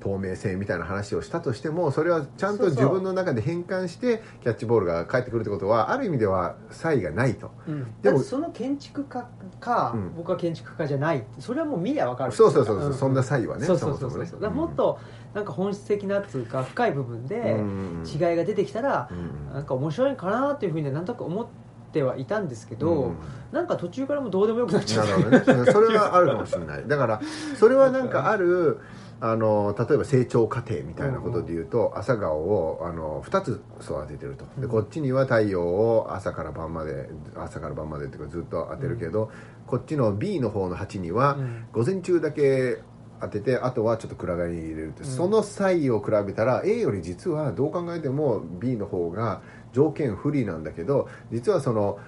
[0.00, 2.84] 透明性みたいな話をしたとしてもそれはちゃんとそうそう。
[2.84, 7.52] 自分の中で変換してキャッチボールが返ってくるってことはある意味では差異がないと。
[7.68, 9.28] うん、でもその建築家
[9.60, 10.14] か、うん。
[10.16, 12.32] 僕は建築家じゃないそれはもう見りゃ分かる。
[12.32, 14.98] そうそうそうそう、んそんな差異はねそうそうそうそうだからもっと
[15.34, 18.04] なんか本質的なっつうか深い部分でうん。
[18.06, 19.54] 違いが出てきたらうん。
[19.54, 21.46] なんか面白いかなっていうふうにはなんとなく思っ
[21.92, 23.16] てはいたんですけど、うん。
[23.52, 25.42] なんか途中からもうどうでもよくなっちゃなうね。
[25.72, 26.86] それはあるかもしれない。
[26.86, 27.20] だから
[27.56, 28.80] それはなんかある
[29.20, 34.44] あの例えば成長過程みたいなことで言うと、朝顔をあの2つ育ててると。
[34.58, 34.68] でうん。
[34.68, 39.30] こっちには太陽を朝から晩まで朝から晩までっていうかずっと当てるけど、
[39.66, 41.66] こっちの B の方の鉢にはうん。
[41.72, 42.82] 午前中だけ
[43.22, 45.08] 当ててあとはちょっと暗がりに入れるって、うん。
[45.08, 49.42] その際を比べたら A より実はどう考えても B の方が
[49.72, 51.98] 条件不利なんだけど実はその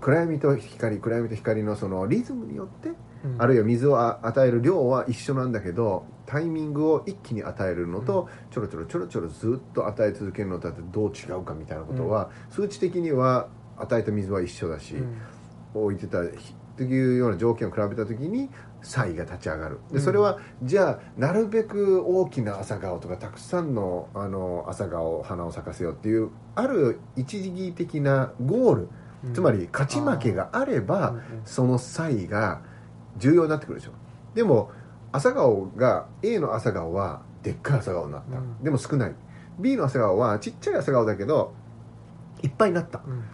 [0.00, 2.90] 暗闇と光暗闇と光のそのリズムによって、
[3.24, 3.42] うん。
[3.42, 15.16] あるいは水をあ与える量は一緒なんだけどタイミングを一気に与えるのと、ちょろちょろちょろちょろずっと与え続けるのとってどう違うかみたいなことは、数値的には与えた水は一緒だし、うん。
[15.74, 18.48] 置いてた日というような条件を比べた時に
[18.82, 19.80] 差異が立ち上がる。
[19.88, 19.94] うん。
[19.94, 28.88] でそれはじゃあなるべく大きな朝顔とかたくさんのあの朝顔花を咲かせようっていうある一時的なゴール。
[29.24, 29.34] うん。
[29.34, 32.62] つまり勝ち負けがあれば、その差異が
[33.18, 33.92] 重要になってくるでしょ。
[34.34, 34.70] でも
[35.12, 38.64] 朝顔が A の朝顔はでっかい朝顔になった、うん。
[38.64, 39.14] でも少ない。
[39.58, 41.52] B の朝顔はちっちゃい朝顔だけど
[42.42, 43.02] いっぱいになった。
[43.06, 43.24] うん。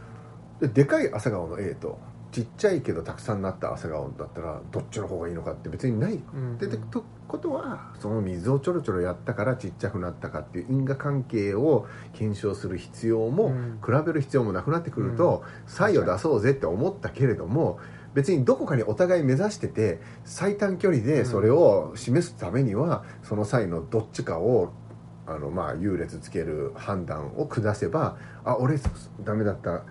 [0.61, 1.99] ででかい朝顔の A と
[2.37, 6.20] ちっちゃいけどたくさんなった朝顔だったらどっちの方がいいのかって別にない。
[6.34, 13.80] うんでってとことはその水をちょろちょろやったからちっちゃくなったかっていう因果関係を検証する必要も、うん。
[13.82, 17.78] 比べる必要もなくなってくると、差異を出そうぜって思ったけれども
[18.12, 24.72] 別にどこかにお互い目指してて最短距離でそれを示すためには、その差異のどっちかを
[25.26, 28.78] あのまあ優劣つける判断を下せばあ俺
[29.24, 29.84] ダメだった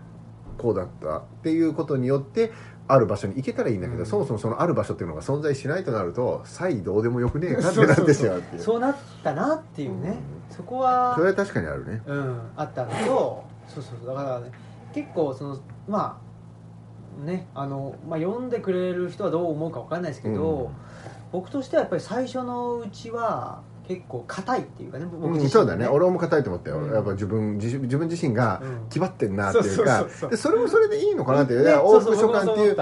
[0.57, 2.51] こうだったっていうことによって
[2.87, 4.05] ある場所に行けたらいいんだけど、うん。
[4.05, 7.03] そもそもそのある場所っていうのが存在しないとなると差異どう。
[7.03, 8.61] でもよくねえかってなってしまうっていう。
[8.61, 10.17] そうなったなっていうね、
[10.49, 12.01] そこはそれは確かにあるね。
[12.05, 14.15] うん、あったのとそうそうそう。
[14.15, 14.51] だからね
[14.93, 16.19] 結構そのま
[17.21, 20.69] あねあの、まあ、読んでくれる人はどう思うかわかんないですけど、うん。
[21.31, 25.87] 僕としてはやっぱり最初のうちは結構硬いっていうかね僕うん、自身そうだね。
[25.87, 26.93] 俺も硬いと思ったよ、うん。
[26.93, 28.89] やっぱ自分自自分自身がうん。
[28.89, 30.07] 気張ってんなっていうか。
[30.35, 32.77] それもそれでいいのかなっていう、ねね、往復書簡っていう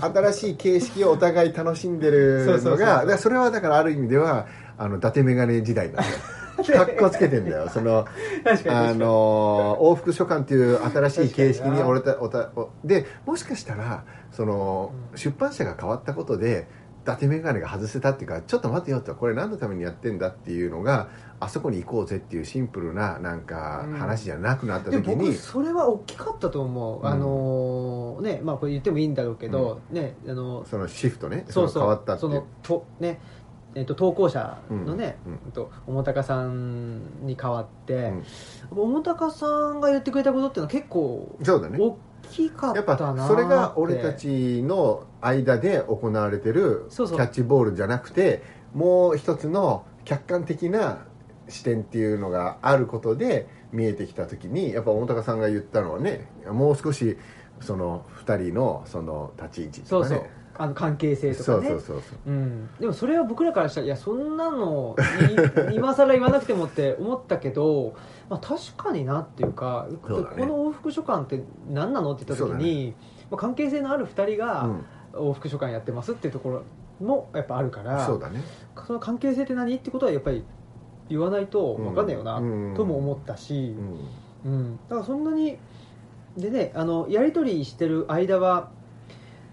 [0.00, 4.46] 新しい形式をお互い楽しんでるのがそれはだからある意味では
[4.78, 6.08] あの伊達眼鏡時代なんだよ
[6.56, 7.68] かっこつけてんだよ。
[7.68, 8.06] その
[8.68, 15.18] あの往復書簡っていう新しい形式に俺たおたおでもしかしたらその、うん。
[15.18, 21.08] 出版社が変わったことで伊達眼鏡が外せたっていうかちょっと待ってよとこれ何のためにやってんだっていうのが
[21.40, 23.98] あそこに行こうぜっていうシンプルななんかうん。
[23.98, 27.06] 話じゃなくなった時に、それは大きかったと思う、うん。
[27.06, 31.82] あのねまあこれ言ってもいいんだろうけど、ねあのそのシフトねそうそう。
[31.82, 33.20] の変わったそのとね
[33.74, 35.32] えっと投稿者のね、うん。
[35.32, 35.52] うん。
[35.52, 38.24] と桃高さんに代わって、うん。
[38.70, 41.78] 桃高さんが言ってくれたことっていうのは結構そうだね。
[41.78, 41.98] 大
[42.30, 48.42] きかやっったなぱそれが俺たちの間で行われてるキャッチボールじゃなくて
[48.74, 51.06] もう一つの客観的な
[51.48, 57.16] 視点っていうのがあることで見えてきた時にやっぱ大高さんが言ったのはねもう少し
[57.60, 60.16] その2人のその立ち位置とかね。
[60.16, 60.28] そうそう。
[60.58, 61.68] あの関係性とかね。
[61.68, 62.30] そうそうそうう。
[62.30, 64.96] ん、でもそれは僕らからしたらいやそんなの
[65.70, 67.94] い 今更言わなくてもって思ったけど、
[68.28, 69.96] まあ、確かになっていうかね。
[70.02, 72.94] この往復書簡って何なのって言った時に、
[73.30, 74.84] まあ、関係性のある2人がうん
[75.18, 76.62] 往復書簡やってますっていうところ
[77.04, 78.40] もやっぱあるから、そうだね。
[78.86, 80.44] その関係性って何ってことはやっぱり
[81.08, 82.74] 言わないと分かんないよな、うん。
[82.74, 83.74] とも思ったし
[84.44, 84.52] う、ん。
[84.52, 84.78] うん。
[84.88, 85.58] だからそんなに
[86.36, 88.70] でねあのやり取りしてる間は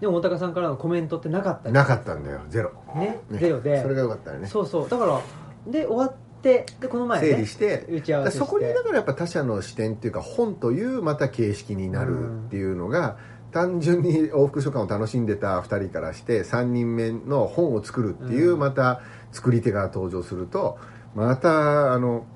[0.00, 2.40] でも大高さんからのコメントってなかったりなかったんだよ。
[2.48, 2.72] ゼロ。
[2.94, 3.38] ねね。
[3.38, 3.80] ゼロで。
[3.82, 4.46] それがよかったよね。
[4.48, 4.88] そうそう。
[4.88, 5.20] だから
[5.66, 7.86] で終わってでこの前、ね、整理して。
[7.88, 8.38] 打ち合わせして。
[8.40, 13.16] そこにだからやっぱ他者の視点っていうか本というまた形式になるっていうのが、
[13.54, 18.58] 単純に往復書簡を楽しんでた2人からして3人目の本を作るっていううん。
[18.58, 19.00] また
[19.30, 20.76] 作り手が登場すると
[21.14, 22.26] またあの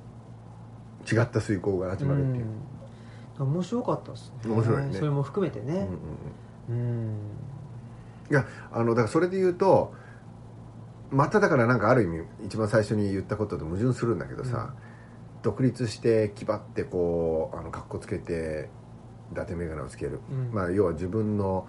[1.10, 2.46] 違った遂行が始まるっていう、
[3.40, 3.52] うん。
[3.52, 4.54] 面白かったですね。
[4.54, 4.92] 面白いね。
[4.94, 5.88] それも含めてね。
[6.68, 7.08] うんうんうん。
[7.08, 7.16] うん。
[8.30, 9.92] いやあのだからそれで言うと
[11.10, 14.74] まただからなんかある意味一番最初に言ったことと矛盾するんだけどさ、
[15.42, 18.68] 独立して気張ってこうあの格好つけて
[19.32, 20.50] 伊達眼鏡をつける、うん。
[20.52, 21.66] まあ、要は自分の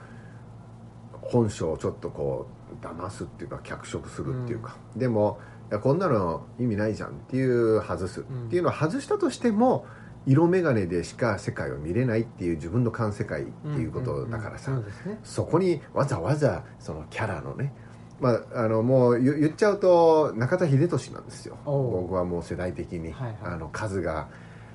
[1.22, 5.40] 本性をちょっとこう騙すっていうか脚色するっていうか、でも
[5.72, 8.48] いやこんなの意味ないじゃんっていう外す、うん。
[8.48, 9.86] っていうのを外したとしても
[10.26, 14.78] 色眼鏡でしか世界を見れないっていう自分の感世界っていうことだからさ、うん。
[14.78, 14.84] うん。
[14.86, 14.92] うん
[15.24, 17.74] そこにわざわざそのキャラのね
[18.20, 21.58] まあ、あのもう言言っちゃうと中田英寿なんですよ。
[21.66, 23.38] 僕はもう世代的に、はいはい。
[23.44, 24.28] あのカズが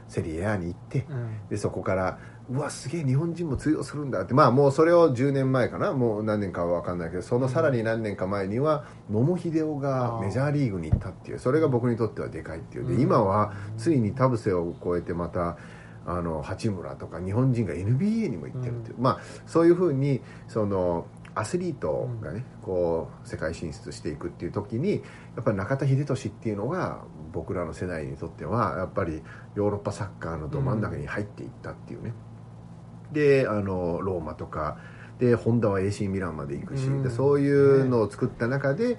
[0.09, 1.49] セリエ A に行ってうん。
[1.51, 2.19] でそこから
[2.51, 4.35] うわすげえ日本人も通用するんだって。
[4.35, 5.93] まあもうそれを10年前かな。
[5.93, 11.39] もう何年かは分かんないけどそのさらに何年か前には野茂英雄がメジャーリーグに行ったっていう。
[11.39, 12.87] それが僕にとってはでかいっていう。
[12.87, 13.01] でうん。
[13.01, 15.57] 今はついに田臥を超えてまた
[16.07, 25.03] あの八村とか日本人が NBA にも行ってるっていう、まあそういうふうにそのアスリートがね、こう世界進出していくっていう時に
[25.35, 29.21] やっぱり中田英寿っていうのが僕らの世代にとってはやっぱり
[29.57, 32.13] ヨーロッパサッカーのど真ん中に入っていったっていうね、
[33.15, 34.77] であのローマとか
[35.19, 37.03] でホンダは AC ミランまで行くし、うん。
[37.03, 38.99] でそういうのを作った中で、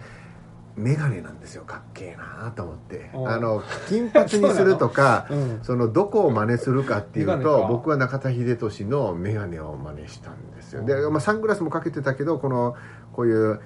[0.75, 3.09] メガネなんですよかっけえなと思って。
[3.13, 5.59] おあの金髪にするとか うん。
[5.63, 10.83] そのどこを真似するかっていうと僕は中田英寿のメガネを真似したんですよ。
[10.83, 12.75] で、まあ、サングラスもかけてたけどこの
[13.13, 13.61] こういう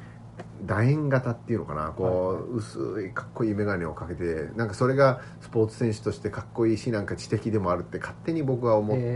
[0.66, 1.94] 楕円型っていうのかな。
[1.96, 9.16] こう薄いかっこいいメガネをかけてなんかそれがスポーツ選手としてかっこいいしなんか知的でもあるって勝手に僕は思って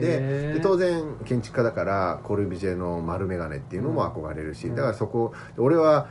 [0.54, 4.76] で当然建築家だからコルビジェの丸メガネっていうのも憧れるしうん。
[4.76, 6.10] だからそこ俺は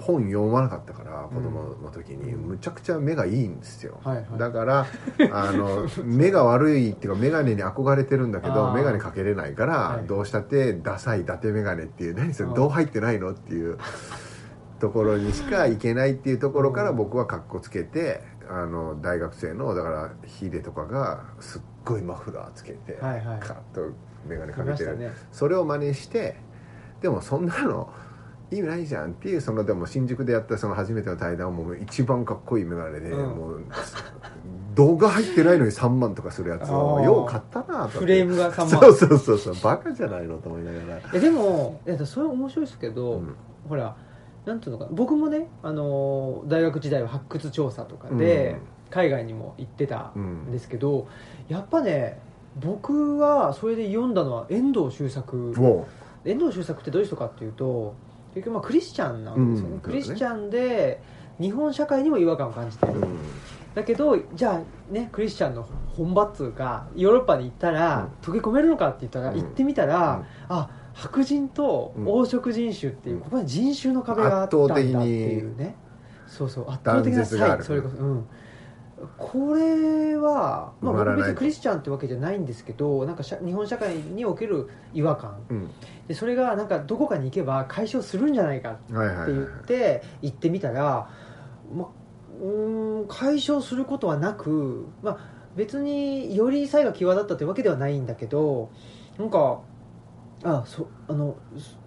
[0.00, 2.32] 本読まなかったから子供の時に。
[2.34, 4.00] むちゃくちゃ目がいいんですよ。
[4.04, 4.26] はいはい。
[4.38, 4.86] だから
[5.32, 10.06] あの 目が悪いっていうか眼鏡に憧れてるんだけど眼鏡かけれないから、はい。
[10.06, 13.76] どうしたってダサい伊達眼鏡っていう何それどう入ってないのっていう
[14.78, 16.96] ところにしか行けないっていうところからうん。
[16.96, 23.40] 僕は格好つけてあの大学生のだからヒデとかがすっごいマフラーつけて、はいはい。
[23.40, 23.92] カッと
[24.26, 26.36] 眼鏡か見けてる、それを真似して
[27.00, 27.92] でもそんなの
[28.50, 33.36] 意味ないじゃんっていうそのでも新宿でやったその初めての対談も一番かっこいい眼鏡で、うん。
[33.36, 33.64] もう
[34.74, 38.68] 動画入ってないのに3万とかするやつをよう買ったなとフレームが3万。
[38.68, 39.54] そうそうそうそう。
[39.62, 43.34] バカじゃないのと思いながら、えでもいやそれ面白いですけど、うん。
[43.68, 43.96] ほら
[44.48, 44.90] なんていうのかな。
[44.92, 48.56] 僕もね、あのー大学時代は発掘調査とかで、
[48.90, 51.06] 海外にも行ってたうんんですけど、
[51.48, 52.18] やっぱね
[52.58, 55.36] 僕はそれで読んだのは遠藤周作。
[55.56, 55.86] も
[56.24, 57.94] 遠藤周作ってどういう人かっていうと
[58.34, 59.80] 結局まあクリスチャンなんですよね、うん。
[59.80, 61.00] クリスチャンで
[61.38, 63.04] 日本社会にも違和感を感じてる、う、うん。
[63.74, 69.40] だけどじゃあねクリスチャンの本場っつうかヨーロッパに行ったら、溶け込めるのかって言ったら、うん。
[69.40, 70.56] 行ってみたら、うん。
[70.56, 73.22] あ白人と黄色人種っていう、うん。
[73.22, 75.76] ここに人種の壁があったんだっていうね。
[76.26, 78.26] そうそう圧倒的な差異それこそうん。
[79.16, 85.38] これは、まあ、僕別にクリスチャンってわけじゃないんですけどなんか日本社会における違和感。
[85.48, 85.70] うん。
[86.08, 91.08] でそれがなんかどこかに行けば解消するんじゃないかって言って行ってみたら、
[91.72, 91.88] ま、
[92.42, 95.18] うーん解消することはなく、まあ、
[95.54, 98.72] 別により差異が際立ったというわけではないんだけど
[99.16, 99.60] なんか
[100.44, 101.36] あそあの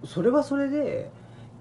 [0.04, 1.12] そそれはそれで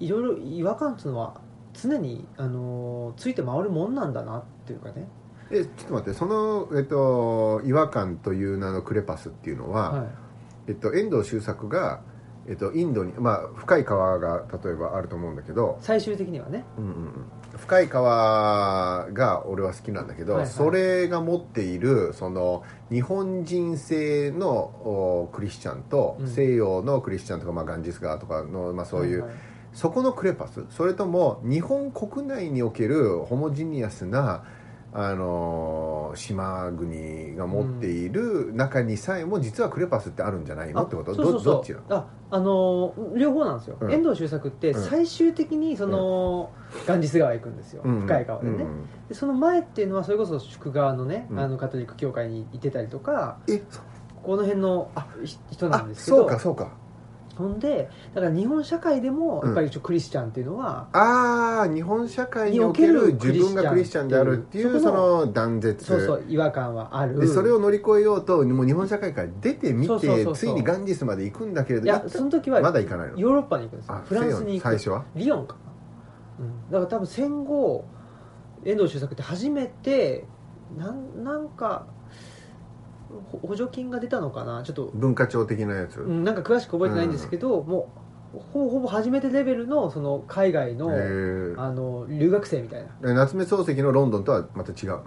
[0.00, 1.40] いろいろ違和感っていうのは
[1.72, 5.08] 常にあのついて回るもんなんだなっていうかね、
[5.50, 10.08] えちょっと待ってその、えっと、違和感という名のクレパスっていうのは、はい、
[10.68, 12.02] えっと、遠藤周作が、
[12.48, 16.64] えっと、インドに、まあ、深い川が例えばあると思うんだけど、最終的にはね。
[16.78, 17.12] うんうんうん。
[17.56, 20.50] 深い川が俺は好きなんだけど、はいはい。
[20.50, 26.28] それが持っているその日本人性のおクリスチャンと、うん。
[26.28, 29.38] 西洋のクリスチャンとか、まあ、ガンジス川とかの、まあ、そういう、はいはい。
[29.72, 30.64] そこのクレパス。
[30.70, 34.44] それとも日本国内におけるホモジニアスな
[34.92, 40.82] あのー島国が持っている中にさえも実はクレパスってあるんじゃないの？
[40.82, 41.14] ってこと？
[41.14, 41.96] どどっちなの？
[41.96, 43.92] ああのー両方なんですよ、うん。
[43.92, 44.82] 遠藤周作ってうん。
[44.82, 46.50] 最終的にその、
[46.86, 48.00] ガンジス川へ行くんですよ、うん。
[48.00, 51.38] 深い川でね、うんでその前っていうのはそれこそ宿川のね、うん。
[51.38, 53.80] あのカトリック教会に行ってたりとかえそ
[54.24, 56.16] この辺のあひ人なんあですけど。
[56.18, 56.72] そうかそうか
[57.40, 59.48] ほんでだから日本社会でもうん。
[59.50, 65.84] やっぱりクリスチャンっていうのは、ああ日本社会における自分がクリスチャンであるっていうそのの断絶。
[65.84, 67.18] そうそう違和感はある。
[67.18, 73.18] でそれを乗り越えようともう日本社会から出てみてついにガンジスまで行くんだけれどいやその時はまだ行かないの？
[73.18, 73.94] ヨーロッパに行くんですよ。
[73.94, 74.62] あフランスに行く。
[74.62, 75.04] 最初は？
[75.16, 75.56] リヨンか
[76.38, 77.84] な、うん、だから多分戦後
[78.64, 80.24] 遠藤周作って初めて
[80.76, 81.99] なんなんかほ
[83.42, 84.62] 補助金が出たのかな？
[84.62, 87.88] ちょっと、文化庁的なやつ、うん、なんか詳しく覚えてないんですけど、も
[88.34, 93.08] うほぼほぼ初めてレベルのその海外の,、あの留学生みたいな。
[93.08, 95.02] で夏目漱石のロンドンとはまた違うの？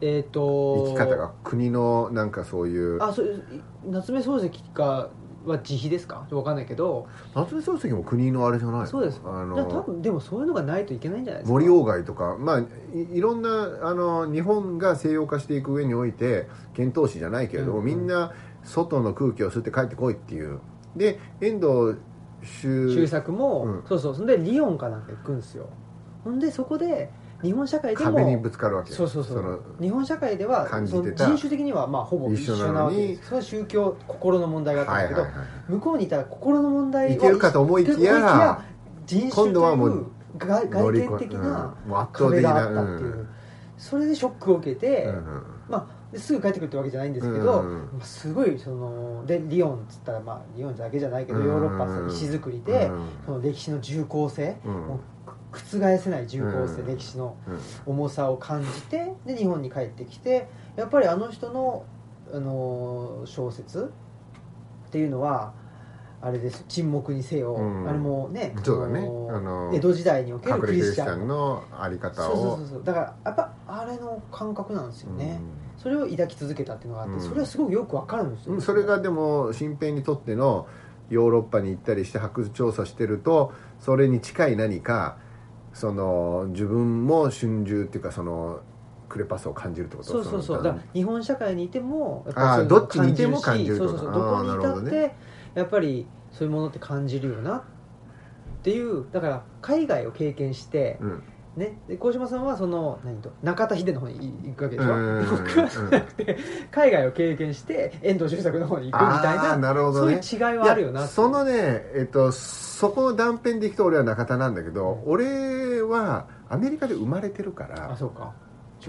[0.00, 1.32] えっ、と生き方が？
[1.44, 3.02] 国のなんかそういう。
[3.02, 3.44] あそう
[3.86, 5.08] 夏目漱石が
[5.50, 6.26] は自費ですか？
[6.30, 7.06] 分かんないけど。
[7.34, 8.86] 夏目漱石も国のあれじゃないの？
[8.86, 11.52] そうですあじゃあ多の分でもそういうのがないといけないんじゃないですか？
[11.52, 13.48] 森鴎外とかまあいいろんな
[13.82, 17.86] あの日本が西洋化していく上において遣唐使じゃないけれども、うんうん。
[17.86, 18.32] みんな
[18.64, 20.60] 外の空気を吸って帰ってこいっていう。
[20.96, 21.98] で遠藤
[22.42, 23.82] 周周作も、うん。
[23.88, 24.14] そうそう。
[24.14, 25.68] そんでリヨンかなんか行くんですよ。
[26.24, 27.10] ほんでそこで
[27.46, 28.96] 日本社会でも壁にぶつかるわけよ。
[28.96, 29.42] そうそうそう。
[29.42, 33.24] の日本社会では人種的にはまあほぼ一緒なわけです。
[33.26, 38.62] それは宗教心の問題があったんだけど、はいはいはい向こうにいたら心の問題いけるかと思いきや
[39.04, 40.06] 人種というう
[40.38, 41.76] 外見的な
[42.12, 43.28] 壁があったっていう、うん。
[43.76, 55.00] それでショックを受けて、うんうんまあですぐ帰ってくるってわけじゃないんですけど、うんまあすごいそのでリヨンっつったら、まあ、リヨンだけじゃないけど、うんヨーロッパの石造りで、うんその歴史の重厚性、うん
[55.52, 56.96] 覆せない重厚性、うん。
[56.96, 57.36] 歴史の
[57.86, 57.94] うん。
[57.94, 61.84] 重さを感じてで日本に帰ってきてやっぱりあの人の、
[62.32, 63.92] あのー小説
[64.88, 65.52] っていうのは
[66.22, 66.64] あれです。
[66.68, 67.88] 沈黙にせよ、うん。
[67.88, 68.62] あれもねね。
[68.64, 72.84] のあの江戸時代におけるクリスチャンのあり方そうそうをそうそう。
[72.84, 75.80] だからやっぱあれの感覚なんですよね、うん。
[75.82, 77.20] それを抱き続けたっていうのがあって、うん。
[77.20, 78.60] それはすごくよくわかるんですよ、うん。
[78.62, 80.66] それがでも新平にとっての
[81.10, 85.18] ヨーロッパに行ったりして発掘調査してるとそれに近い何か
[85.76, 88.60] その自分も春秋っていうかその
[89.10, 90.08] クレパスを感じるってこと？
[90.08, 90.56] そうそうそう。
[90.56, 94.12] のだ日本社会にいてもやっあーぱりどっちにいても感じるってそうそうそう。
[94.14, 95.14] どこにいあーなるほどたって、
[95.54, 97.62] やっぱりそういうものって感じるよなっ
[98.62, 101.22] ていうだから海外を経験して、うん
[101.56, 104.94] ね、で鴻島さんはその何と中田秀の方に行くわけでしょ？
[104.94, 106.36] うん僕はそうじゃなくて
[106.70, 110.20] 海外を経験して遠藤周作の方に行くみたいななるほどね。
[110.22, 111.52] そういう違いはあるよなそのね
[111.94, 115.12] えっとそこの断片でいくと俺は中田なんだけど、うん。
[115.12, 118.34] 俺はアメリカで生まれてるかあらそうか。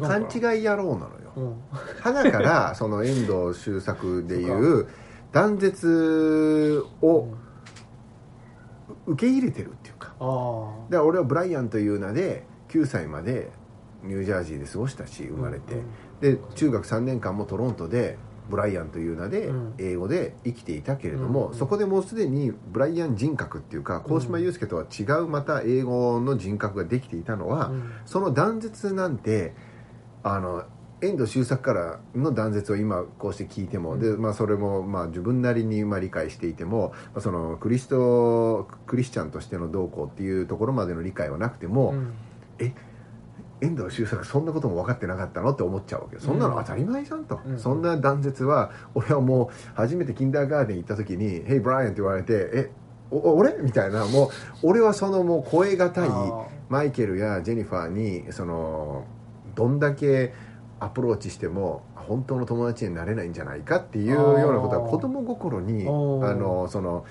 [0.02, 1.32] 勘な違い野郎なのよ。
[1.38, 1.56] うん。
[2.02, 4.88] 花から その遠藤周作でいう
[5.32, 7.28] 断絶を
[9.06, 10.14] 受け入れてるっていうか。
[10.20, 13.50] ああだから俺はブライアンという名で9歳まで
[14.04, 15.86] ニュージャージーで過ごしたし生まれて、うん
[16.20, 18.18] で中学3年間もトロントで
[18.50, 19.74] ブライアンという名でうん。
[19.78, 27.92] 英語で生きていたけれども、うんそこでもうすでにブライアン人格っていうか鴻島祐介とは違うまた英語の人格ができていたのは、うん。
[28.06, 29.54] その断絶なんて
[30.24, 30.64] あの
[31.00, 34.00] 遠藤周作からの断絶を今こうして聞いても、うん。
[34.00, 41.94] でまあ、それもまあ自分なりにまあ理解していても、まあ、そのクリストクリスチャンとしての動向っていうところまでの理解はなくても、
[42.60, 42.74] うん
[43.60, 46.22] 遠藤周作そんなことも分かってなかったのって思っちゃうわけよ。
[46.22, 47.60] そんなの当たり前じゃんと、うん。
[47.60, 52.72] そんな断絶は俺はもう初めてキンダーガーデン行った時に「Hey ブライアン」って言われて「え
[53.10, 54.06] お俺?」みたいな。
[54.06, 54.30] もう
[54.64, 56.10] 俺はそのもう声がたい
[56.70, 59.06] マイケルやジェニファーにその
[59.56, 60.34] どんだけ
[60.80, 67.06] アプローチしても本当の友達になれないんじゃないかっていうようなことは子供心にあのその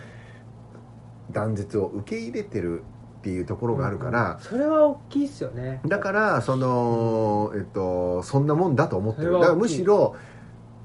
[1.32, 2.84] 断絶を受け入れてる
[3.26, 5.80] っていうところがあるから、それは大きいっすよね。
[5.84, 9.32] だからその、えっと、そんなもんだと思ってる。
[9.32, 10.14] だからむしろ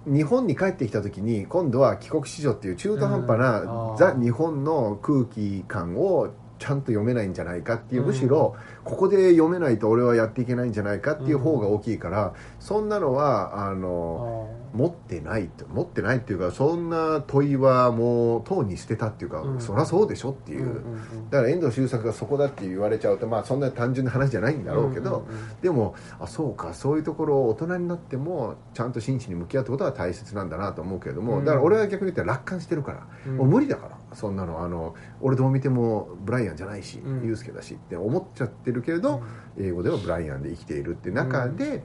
[0.07, 8.07] 日本に帰ってきた時に今度は帰国子女っていう中途半端な、ザ日本の空気感をちゃんと読めないんじゃないかっていう、うん。
[8.07, 14.61] むしろここで読めないと俺はやっていけないんじゃないかっていう方が大きいから、そんなのはああのー。
[14.73, 19.61] 持ってないと持ってないっていうかそんな問いはもうとうに捨てたっていうか、うん。
[19.61, 21.29] そりゃそうでしょっていう、うんうんうん。
[21.29, 25.61] だから遠藤周作がそこだって言われちゃうとまあそんな単純な話じゃないんだろうけど、うんうんうん。
[25.61, 31.45] でもあそうかそういうところを大人になってもちゃんと真摯に向き合うってことは大切なんだなと思うけれども、うん。
[31.45, 33.37] だから俺は逆に言ったら楽観してるから、うん。
[33.37, 34.63] もう無理だからそんなの。
[34.63, 37.25] あの俺どう見てもブライアンじゃないし、うん。
[37.25, 39.21] ユースケだしって思っちゃってるけれど、
[39.57, 41.83] 英語ではブライアンで生きているって中で、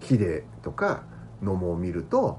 [0.00, 1.04] ヒデとか
[1.42, 2.38] 野茂を見ると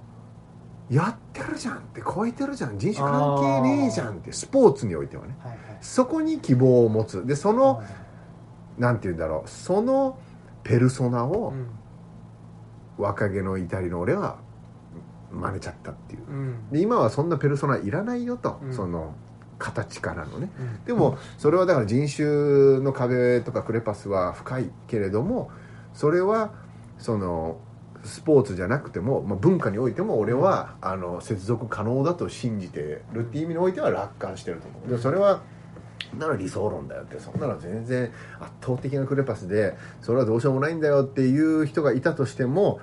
[0.89, 2.77] やってるじゃんって超えてるじゃん。
[2.77, 5.36] 人種関係ねえじゃんってスポーツにおいてはね。
[5.39, 5.59] はいはい。
[5.81, 7.25] そこに希望を持つ。
[7.25, 7.83] でその、
[8.77, 9.49] なんて言うんだろう。
[9.49, 10.19] その
[10.63, 11.67] ペルソナをうん。
[12.97, 14.38] 若気の至りの俺は
[15.31, 16.21] 真似ちゃったっていう。
[16.27, 16.69] うん。
[16.71, 18.73] で今はそんなペルソナいらないよと、うん。
[18.73, 19.15] その
[19.58, 20.49] 形からのね。
[20.60, 20.84] うん。
[20.86, 25.51] でもそれはだから人種の壁とかクレパスは深いけれども
[25.93, 26.53] それは
[26.97, 27.58] その
[28.03, 34.89] スポーツじゃなくても、まあ、文化においても俺はあの接続可能だと信じてるっていう意味においては楽観してると思う。
[34.89, 35.41] でそれは
[36.18, 42.80] なら理想論だよってそんなの全然圧倒的なクレパスでそれはどうしようもないんだよっていう人がいたとしても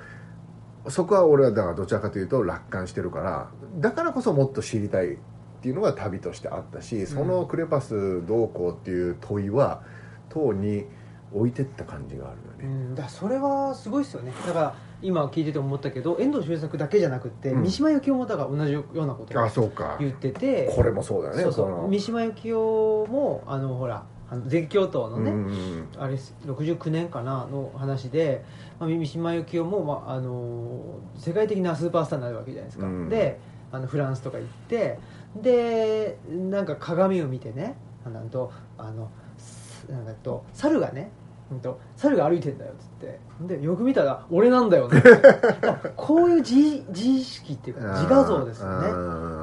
[0.89, 5.19] そこは俺はだからどちらかというと楽観してるからだからこそもっと知りたい
[5.63, 9.85] っていうのが旅としてあったしそのクレパスどうこうっていう問いは
[10.29, 10.87] とうに
[11.33, 12.77] 置いてった感じがあるよね。
[12.89, 14.33] うん、だそれはすごいですよね。
[14.45, 17.63] だから今聞いてて思ったけど遠藤周作だけじゃなくて、うん。
[17.63, 19.97] 三島由紀夫もだから同じようなことをあそうか。
[20.01, 21.43] 言っててこれもそうだよね。
[21.45, 21.89] そうそう。
[21.89, 28.45] 三島由紀夫もあのほらあの全教頭のね、うんうんあれ69年かなの話で、
[28.81, 30.81] まあ、三島由紀夫も、まあ、あの
[31.19, 33.09] 世界的なスーパースターになるわけじゃないですか、うん。
[33.09, 33.39] で
[33.73, 34.99] あのフランスとか行って
[35.37, 37.75] でなんか鏡を見てね
[38.07, 41.11] あなんとあのすなんかと猿がね
[41.51, 43.21] うんと猿が歩いてんだよっつって。
[43.41, 45.03] でよく見たら俺なんだよね。
[45.97, 46.55] こういう自
[46.91, 48.89] 自意識っていうか自画像ですよね。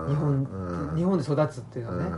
[0.09, 2.11] 日本日本で育つっていうのはね、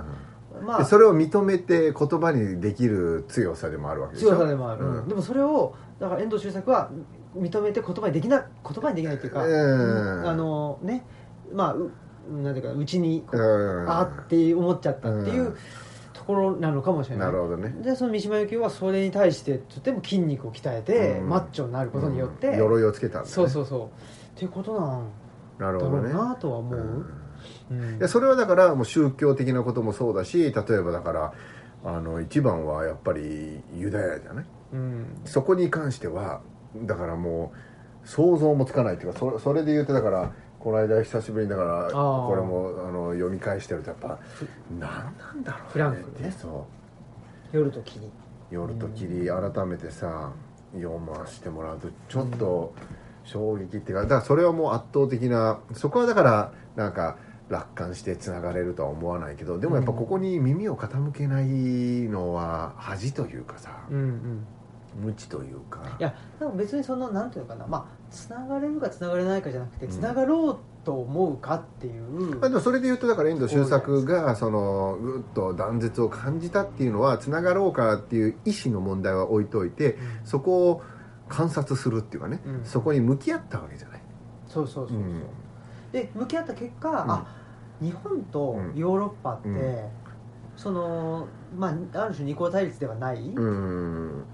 [0.64, 4.30] までそれを認めて言葉にできる強さでもあるわけでしょ？
[4.30, 5.08] 強さでもある、うん。
[5.08, 6.90] でもそれをだから遠藤周作は
[7.36, 10.28] 認めて言葉にできな言葉にできないっていうか、うん。
[10.30, 11.04] あのね
[11.52, 11.92] まあう
[12.30, 13.90] なんていうかうちにこううん。
[13.90, 15.56] あーって思っちゃったっていううん。
[16.14, 17.26] ところなのかもしれない。
[17.28, 17.70] なるほどね。
[17.84, 21.30] でその三島由紀夫はそれに対してとても筋肉を鍛えて、うん。
[21.30, 22.58] マッチョになることによって、うん。
[22.58, 23.86] 鎧をつけたんだ、ね、そうそうそう。
[23.86, 23.90] っ
[24.36, 25.10] ていうことなん
[25.60, 26.14] だろうなるほどね。
[26.14, 27.06] なとは思う、
[27.72, 28.00] うん。
[28.00, 31.34] でそれはだからもう宗教的なこともそうだし例えばだから
[31.84, 34.46] あの一番はやっぱりユダヤじゃない？
[34.74, 35.06] うん。
[35.26, 36.42] そこに関しては
[36.76, 37.52] だからも
[38.04, 40.32] う想像もつかないっていうかそそれで言うとだから
[40.64, 41.92] この間久しぶりにだからー。
[42.28, 44.20] これもあの読み返してるとやっぱ
[44.80, 44.80] 何
[45.18, 45.70] なんだろうね。
[45.72, 46.22] フランク。
[46.22, 46.68] ねそ
[47.52, 48.06] 夜と霧。
[48.06, 48.10] う
[48.52, 49.28] 夜と霧。
[49.28, 50.32] 改めてさ
[50.74, 52.74] 読ませてもらうとちょっと
[53.24, 57.18] 衝撃っていうかだからそれはもう圧倒的なそこはだからなんか
[57.50, 61.46] 楽観してつながれるとは思わないけどでもやっぱここに耳を傾けない
[62.08, 63.86] のは恥というかさ。
[63.90, 64.48] うんうん
[64.96, 65.82] 無知というか。
[66.00, 67.68] いやでも別にそのなんていうのかな。
[67.68, 69.92] まあつながれるかつながれないかじゃなくてうん。
[69.92, 80.00] つながろうと思うかっていう、まあ、でもそれで言うとだから遠藤周作がそのぐっと断絶を感じたっていうのはつながろうかっていう意思の問題は置いといてうん。
[80.26, 80.82] そこを
[81.30, 82.66] 観察するっていうかね、うん。
[82.66, 84.02] そこに向き合ったわけじゃない、
[84.48, 85.24] そうそうそうそう、うん。
[85.92, 87.26] で向き合った結果、あ
[87.80, 89.80] 日本とヨーロッパって、うん。
[90.58, 91.28] その
[91.58, 94.26] まあある種二項対立ではない、うん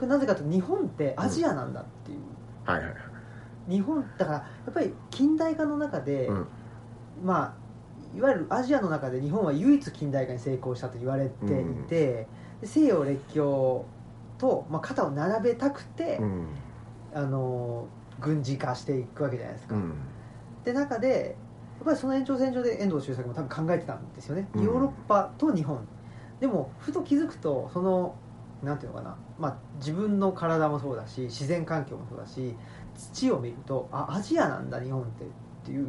[0.00, 2.18] これなぜかというと日本ってアジアなんだっていう、
[2.64, 2.92] はいはいは
[3.68, 3.70] い。
[3.70, 6.46] 日本だからやっぱり近代化の中で、うん。
[7.22, 12.26] まあいわゆるアジアの中で日本は唯一近代化に成功したと言われていて、
[12.60, 13.84] で西洋列強
[14.38, 16.46] と、まあ、肩を並べたくて、うん。
[17.12, 17.86] あの
[18.20, 19.94] 軍事化していくわけじゃないですか、うん。
[20.64, 21.36] で中で
[21.78, 24.64] やっぱりその延長線上で遠藤周作も多分考えてたんですよね、うん。
[24.64, 25.78] ヨーロッパと日本。
[26.38, 28.14] でもふと気づくとその
[28.62, 32.54] なんていうのかな、まあ、自分の体もそうだし自然環境もそうだし
[32.94, 35.26] 土を見るとあアジアなんだ日本ってっ
[35.64, 35.86] ていう。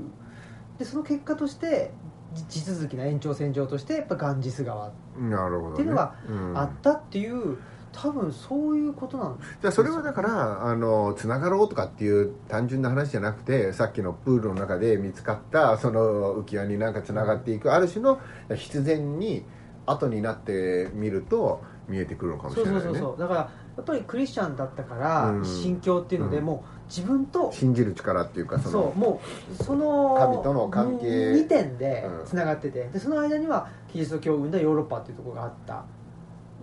[0.77, 1.91] でその結果として
[2.33, 6.57] じ地続きな延長線上としてやっぱガンジス川なるほど、ね、っていうのがうん。
[6.57, 7.57] あったっていう、
[7.93, 18.19] 多分そういうことなんじゃあそれはだからあのつながろうとかっていう単純な話じゃなくてさっきのプールの中で見つかったその浮き輪になんかつながっていくある種の
[18.55, 19.45] 必然に
[19.85, 21.61] 後になってみると
[21.91, 22.81] 見えてくるのかもしれないね。
[22.81, 25.45] そうそうそうだからやっぱりクリスチャンだったから、うん。
[25.45, 26.45] 信教っていうので、うん。
[26.45, 29.21] もう自分と信じる力っていうかそのそうも
[29.59, 31.05] うその神との関係。
[31.33, 32.25] 2点でうん。
[32.25, 35.85] つながってて、でその間にはキリスト教を生んだヨーロッパっていうところがあった。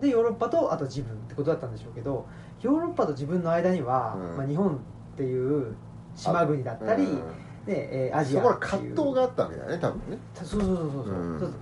[0.01, 2.27] でヨーロッパとあと自分ってことだったんでしょうけど
[2.63, 4.37] ヨーロッパと自分の間には、うん。
[4.37, 4.79] まあ、日本っ
[5.17, 5.75] ていう
[6.15, 7.23] 島国だったり、うん
[7.69, 10.19] ねえーアジそこは葛藤があったわけだよね多分ね。
[10.35, 11.41] そうそうそうそうそう、うん。
[11.41, 11.53] そう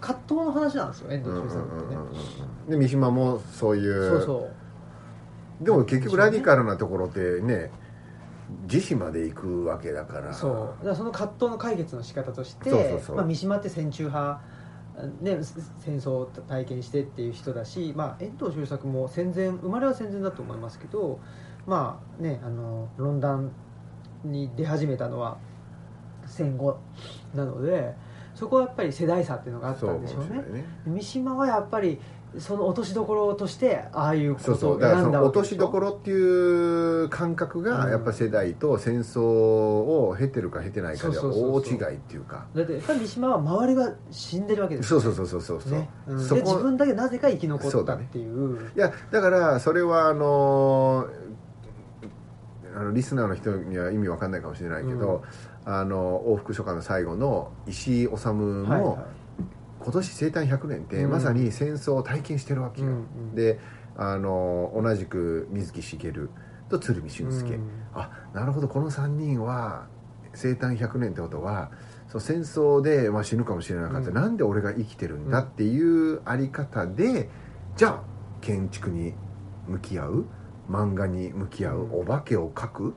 [0.00, 2.00] 葛藤の話なんですよ遠藤周作ってね、
[2.68, 4.10] で三島もそういう。
[4.10, 4.48] そうそ
[5.60, 5.64] う。
[5.64, 7.70] でも結局ラディカルなところってね
[8.62, 10.32] 自死まで行くわけだから。
[10.32, 10.52] そう。
[10.52, 12.70] だからその葛藤の解決の仕方として
[13.14, 14.40] まあ、三島って戦中派、
[15.20, 21.18] ね、せ戦争を体験してっていう人だし、まあ、遠藤周作も戦前生まれは戦前だと思いますけど
[21.66, 23.50] まあねあの論壇
[24.24, 25.38] に出始めたのは
[26.26, 26.78] 戦後
[27.34, 27.94] なので
[28.34, 30.28] そこはやっぱり世代差っていうのがあったんでしょうね。
[30.46, 30.64] そうね。
[30.86, 36.14] 三島はやっぱそその落としどころとしてああいうこそうとをそうだからそ選んだの落としどころってい
[37.04, 37.64] う感覚うん。
[37.64, 41.78] がやっぱ世代と戦争を経てるか経てないかではそうそうそうそう。
[41.78, 42.46] 大違いっていうか。
[42.54, 45.00] だってやっぱり三島は周りが死んでるわけですよ。
[45.00, 45.88] そうそうそうそうそうそう、ね。
[46.06, 46.28] うん。
[46.28, 48.70] で自分だけなぜか生き残ったっていう。
[48.76, 51.06] いやだからそれはあの
[52.76, 55.22] あのリスナーの人には意味わかんないかもしれないけど、
[55.68, 58.96] あの往復書簡の最後の石井治も、はいはい。
[59.80, 61.10] 今年生誕100年って、うん。
[61.10, 62.98] まさに戦争を体験してるわけよ、うんう
[63.32, 63.34] ん。
[63.34, 63.58] で
[63.96, 66.30] あの同じく水木しげる
[66.68, 67.68] と鶴見俊介、うん。
[67.94, 68.68] あなるほど。
[68.68, 69.88] この3人は
[70.34, 71.72] 生誕100年ってことは
[72.06, 74.14] そう戦争で、まあ、死ぬかもしれなかった、うん。
[74.14, 77.28] なんで俺が生きてるんだっていうあり方で、
[77.74, 78.02] じゃあ
[78.40, 79.14] 建築に
[79.66, 80.24] 向き合う
[80.70, 82.00] 漫画に向き合う、うん。
[82.02, 82.94] お化けを描く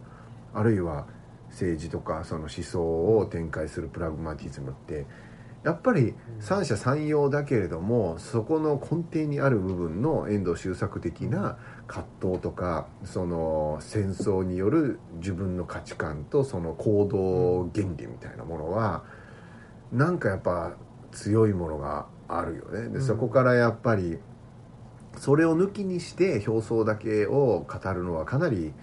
[0.54, 1.08] あるいは
[1.50, 2.82] 政治とかその思想
[3.18, 5.06] を展開するプラグマティズムって
[5.64, 19.04] やっぱり三者三様だけれどもそこの根底にある部分の遠藤周作的な葛藤とかその戦争による自分の価値観とその行動原理みたいなものは
[19.92, 20.76] なんかやっぱ
[21.12, 22.82] 強いものがあるよね。
[22.84, 23.02] でうん。
[23.02, 24.20] そこからやっぱり
[25.18, 28.74] それを抜きにして表層だけを語るのはかなり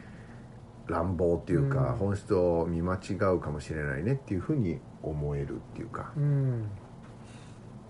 [0.86, 1.96] 乱暴っていうか、うん。
[1.96, 6.12] 本質を見間違うかもしれないねっていうふうに思えるっていうか。
[6.16, 6.62] うん。
[6.62, 6.68] ね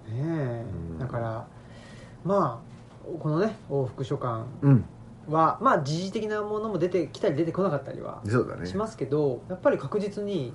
[0.08, 0.98] え、うん。
[0.98, 1.46] だから
[2.24, 4.84] まあこのね往復書簡うん。
[5.28, 8.22] はまあ時事的なものも出てきたり出てこなかったりは
[8.64, 10.54] しますけどやっぱり確実に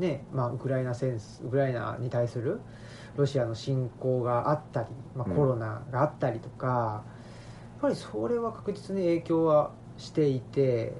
[0.00, 2.60] ね、まあ、ウクライナ戦争ウクライナに対する
[3.16, 5.36] ロシアの侵攻があったり、まあ、うん。
[5.36, 10.92] コロナがあったりとか、やっぱりそれは確実に影響はしていて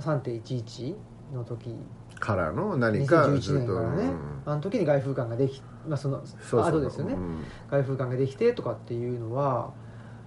[0.00, 0.94] 3.11
[1.32, 1.74] の時。
[2.20, 4.52] からの何か2011ずっと、年からね、うん。
[4.52, 6.60] あの時に外風館ができ、まあ、そのそうそう。
[6.60, 7.44] 後ですよね、うん。
[7.70, 9.72] 外風館ができてとかっていうのは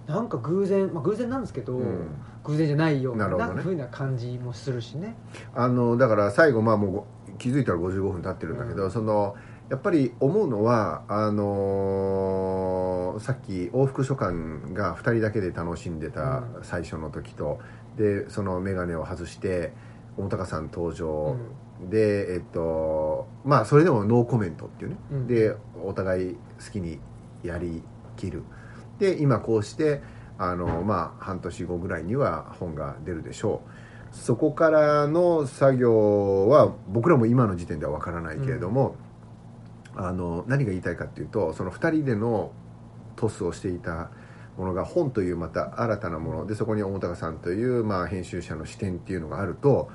[0.06, 2.08] なんか偶然、まあ、偶然なんですけど、うん。
[2.42, 3.62] 偶然じゃないようななね。
[3.62, 5.16] ふうな感じもするしね。
[5.54, 7.06] あのだから最後まあもうご
[7.38, 8.90] 気づいたら55分経ってるんだけど、うん。
[8.90, 9.34] その
[9.70, 14.32] やっぱり思うのはあのーさっき往復書簡
[14.72, 16.64] が2人だけで楽しんでたうん。
[16.64, 17.60] 最初の時と、
[17.96, 19.72] でその眼鏡を外して
[20.16, 21.36] 大高さん登場、
[21.88, 25.26] でえっとまあそれでもノーコメントっていうね、うん。
[25.26, 25.54] で
[25.84, 26.98] お互い好きに
[27.42, 27.82] やり
[28.16, 28.42] きる。
[28.98, 30.02] で今こうして
[30.38, 33.62] あのまあ半年後ぐらいには本が出るでしょ
[34.12, 34.16] う。
[34.16, 38.96] そこからの作業は僕らも今の時点では分からないけれども、
[39.96, 42.52] あの何が言いたいかっていうとその2人での
[43.16, 44.10] トスをしていた
[44.56, 49.90] ものが本というまた新たなものでそこに大高さんという、まあ、編集者の視点っていうのがあると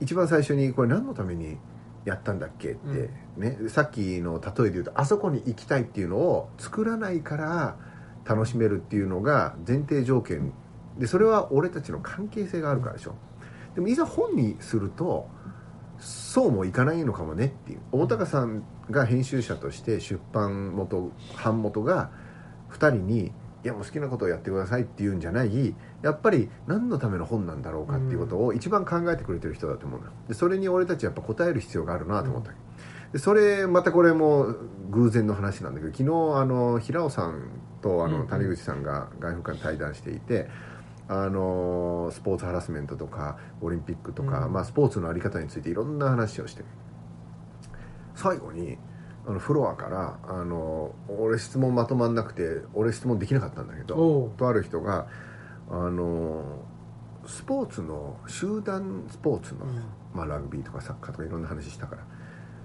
[0.00, 1.58] 一番最初にこれ何のために
[2.04, 7.76] やったんだっけって、ね、さっきの例えで言うとあそこに行きたいっていうのを作らないから
[8.24, 10.52] 楽しめるっていうのが前提条件。
[10.98, 13.14] でそれは俺たちの関係性があるからでしょ。
[13.74, 15.28] でもいざ本にすると
[16.00, 17.80] そうもいかないのかもねっていう。
[17.92, 22.10] 大高さんが編集者として出版元版元が
[22.70, 23.32] 2人に
[23.62, 25.74] 「いやもう好きなことをやってください」っていうんじゃない。
[26.02, 30.06] やっぱり何のための本なんだろうかっていうことを一番考えてくれてる人だと思うの。
[30.06, 32.48] よでそれに俺たちやっぱ答える必要があるなと思った。
[32.50, 32.60] わけ
[33.12, 34.54] でそれまたこれも
[34.90, 37.50] 偶然の話なんだけど昨日あの平尾さん
[37.82, 38.20] とあうんうん。
[38.20, 40.48] の谷口さんが外務官対談していて、
[41.12, 44.52] あのスポーツハラスメントとかオリンピックとか、うん。
[44.52, 46.62] まあ、スポーツの在り方についていろんな話をして。
[48.14, 48.78] 最後に
[49.26, 55.08] あのフロアからあの俺質問まとまんなくて俺質問できなかったんだけどとある人が
[55.68, 56.62] あの
[57.26, 59.66] スポーツの集団スポーツの、
[60.14, 62.02] まあ、ラグビーとかサッカーとかいろんな話したから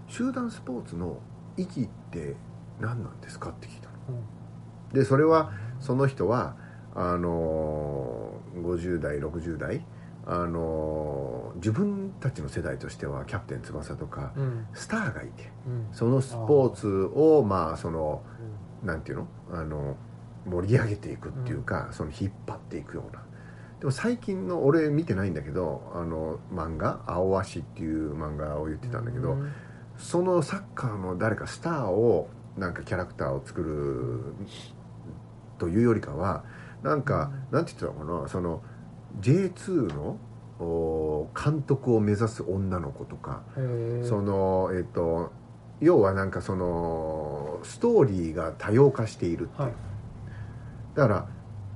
[0.07, 1.19] 集団スポーツの
[1.57, 2.35] 意義って
[2.79, 3.95] 何なんですかって聞いたの。
[4.93, 6.55] でそれはその人は
[6.93, 9.85] あの50代60代
[10.27, 14.65] あの自分たちの世代としてはキャプテン翼とかうん。
[14.73, 15.87] スターがいてうん。
[15.91, 18.23] そのスポーツをまあその
[18.83, 19.27] なんていうの？
[19.51, 19.95] あの
[20.45, 23.23] 盛り上げていくっていうか、その引っ張っていくような。
[23.79, 29.51] でも最近の俺見てないんだけどあの漫画「青足」っていう漫画を言ってたんだけど、うん。
[29.97, 34.33] そのサッカーの誰かスターをなんかキャラクターを作る
[35.57, 36.43] というよりかは
[36.85, 38.27] なんか、なんて言ってたのかな？
[38.29, 38.61] その
[39.19, 40.17] J2 の
[40.59, 43.41] お監督を目指す女の子とか、
[44.03, 45.33] そのえっ、と
[45.81, 49.73] 要はなんかそのストーリーが多様化しているっていう、はい。
[50.93, 51.27] だから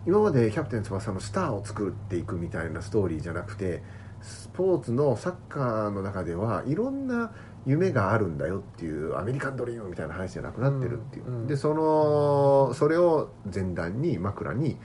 [0.05, 3.83] 今までキャプテン翼のスターを作っていくみたいなストーリーじゃなくて
[4.21, 7.31] スポーツのサッカーの中ではいろんな
[7.65, 11.47] 夢があるんだよっていうアメリカンドリームみたいな話じゃなくなってるっていう、うんうん。
[11.47, 14.77] でそのそれを前段に枕に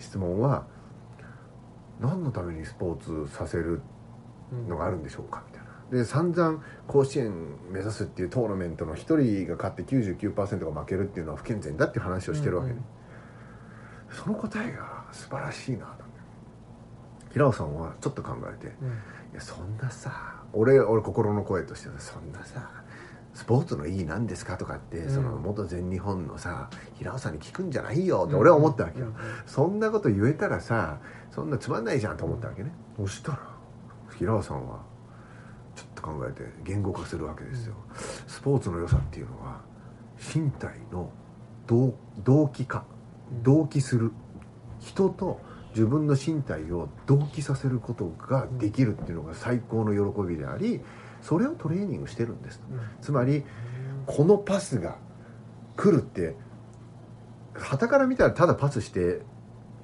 [0.00, 0.66] 質問は
[2.00, 3.80] 何のためにスポーツさせる
[4.68, 5.44] のがあるんでしょうか？
[5.46, 5.70] みたいな。
[5.90, 7.32] で散々甲子園
[7.70, 12.72] 目指すっていうトーナメントの1人が勝って99%が負けるっていうのは不健全だっていう話をしてるわけ。
[12.72, 12.80] ね、
[14.10, 16.04] その答えが素晴らしいなと。
[17.32, 18.88] 平尾さんはちょっと考えてうん。
[18.88, 18.90] い
[19.34, 22.79] やそんなさ俺俺心の声としてはそんなさ
[23.32, 24.56] スポーツの意義なんですか？
[24.56, 25.14] とかって、うん。
[25.14, 29.14] その元全日本のさ平尾さんに聞くんじゃないよって俺は思ったわけよ、うん。
[29.46, 30.98] そんなこと言えたらさ
[31.30, 33.38] そんなつまんないじゃんと思ったわけね、そしたら
[34.18, 34.80] 平尾さんは
[35.76, 37.74] ちょっと考えて言語化するわけですよ、
[38.26, 39.60] スポーツの良さっていうのは
[40.34, 41.10] 身体の
[41.66, 42.84] 同同期化
[43.42, 44.12] 同期する。
[44.80, 45.38] 人と
[45.74, 50.80] 自分の身体を同期させることができるっていうのが最高の喜びであり
[51.22, 52.66] それをトレーニングしてるんですと。
[52.70, 52.80] うん。
[53.00, 53.44] つまり
[54.06, 54.96] このパスが
[55.76, 56.34] 来るって
[57.54, 59.20] 旗から見たらただパスして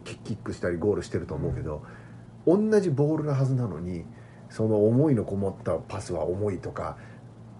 [0.04, 1.82] キキックしたりゴールしてると思うけど、
[2.46, 4.04] 同じボールなはずなのに
[4.50, 6.96] その思いのこもったパスは重いとか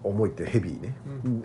[0.03, 0.95] 重いってヘビーね、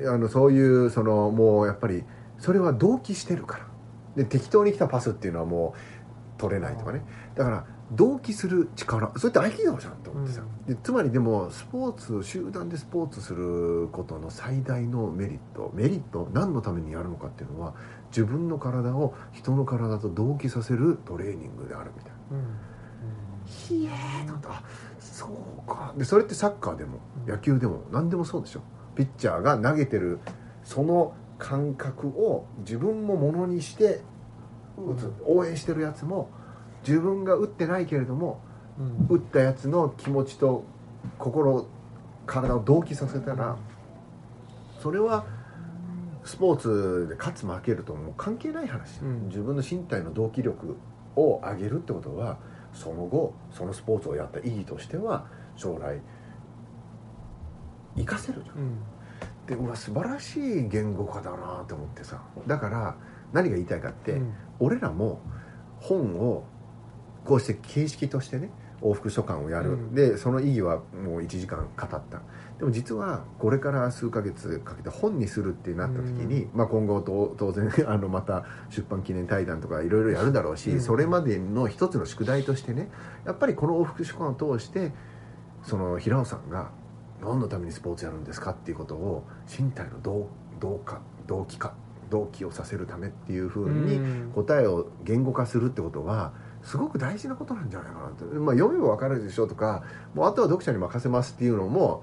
[0.07, 2.05] あのそういうそのもうやっぱり
[2.39, 3.66] それは同期してるから。
[4.14, 7.03] で適当に来たパスっていうのはもう取れないとかね。
[7.35, 17.74] だから同期する力それって合気道じゃんと思ってさ、でつまりでもスポーツ集団でスポーツすることの最大のメリットメリット何のためにやるのかっていうのは
[18.09, 22.38] 自分の体を人の体と同期させるトレーニングであるみたいな。
[22.38, 22.47] うん。
[23.45, 24.62] ひえーと思ったあ
[24.99, 25.95] そうか。
[25.97, 28.62] でそれってサッカーでも野球でも何でもそうでしょ。
[28.95, 30.20] ピッチャーが投げてる
[30.64, 34.03] その感覚を自分もものにして
[34.78, 36.30] 打つ応援してるやつも
[36.87, 38.41] 自分が打ってないけれども
[38.78, 39.16] うん。
[39.16, 40.64] 打ったやつの気持ちと
[41.18, 41.66] 心
[42.26, 43.57] 体を同期させたら
[44.80, 45.24] それは
[46.24, 49.28] スポーツで勝つ負けるともう関係ない話、うん。
[49.28, 50.76] 自分の身体の動機力
[51.16, 52.39] を上げるってことは
[52.72, 55.26] その後そのスポーツをやった意義としては
[55.57, 56.01] 将来
[57.97, 58.57] 活かせるじゃん。
[58.57, 58.78] うん。
[59.47, 62.22] でうわ素晴らしい言語化だなと思ってさ。
[62.47, 62.97] だから
[63.33, 64.33] 何が言いたいかって、うん。
[64.61, 65.20] 俺らも
[65.80, 66.45] 本を
[67.24, 68.50] こうして形式としてね
[68.82, 69.94] 往復書簡をやる、うん。
[69.94, 72.00] でその意義はもう1時間語った。
[72.58, 80.80] でも実はこれから数ヶ月かけて本にするってなった時に、まあ、今後と当然 あのまた出版記念対談とかいろいろやるだろうし、うん。
[80.80, 82.90] それまでの一つの宿題としてね
[83.24, 84.92] やっぱりこの往復書簡を通して
[85.62, 86.70] その平尾さんが
[87.22, 91.74] 何のためにスポーツやるんですかっていうことを身体の動動化動機化
[92.10, 94.32] 動機をさせるためっていうふうにうん。
[94.34, 96.32] 答えを言語化するってことは
[96.62, 99.82] すごく大事なことなんじゃないかなと、まあ、読めば分かるでしょとか
[100.14, 102.02] もうあとは読者に任せますっていうのも、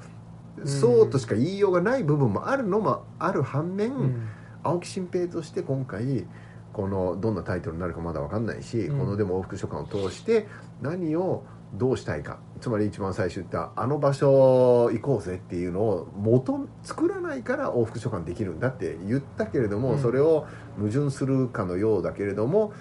[0.57, 0.67] うん。
[0.67, 4.27] そうとしか言いようがない部分もあるのもある反面、うん。
[4.63, 6.27] 青木新平として今回
[6.73, 8.99] このどんなタイトルになるかまだ分かんないし、うん。
[8.99, 10.47] このでも往復書簡を通して
[10.81, 11.43] 何を
[11.73, 12.39] どうしたいか。
[12.59, 19.99] つまり一番最初言ったあの場所行こうぜっていうのを元作らないから往復書簡できるんだって言ったけれども、うん。
[20.01, 20.45] それを
[20.77, 22.73] 矛盾するかのようだけれども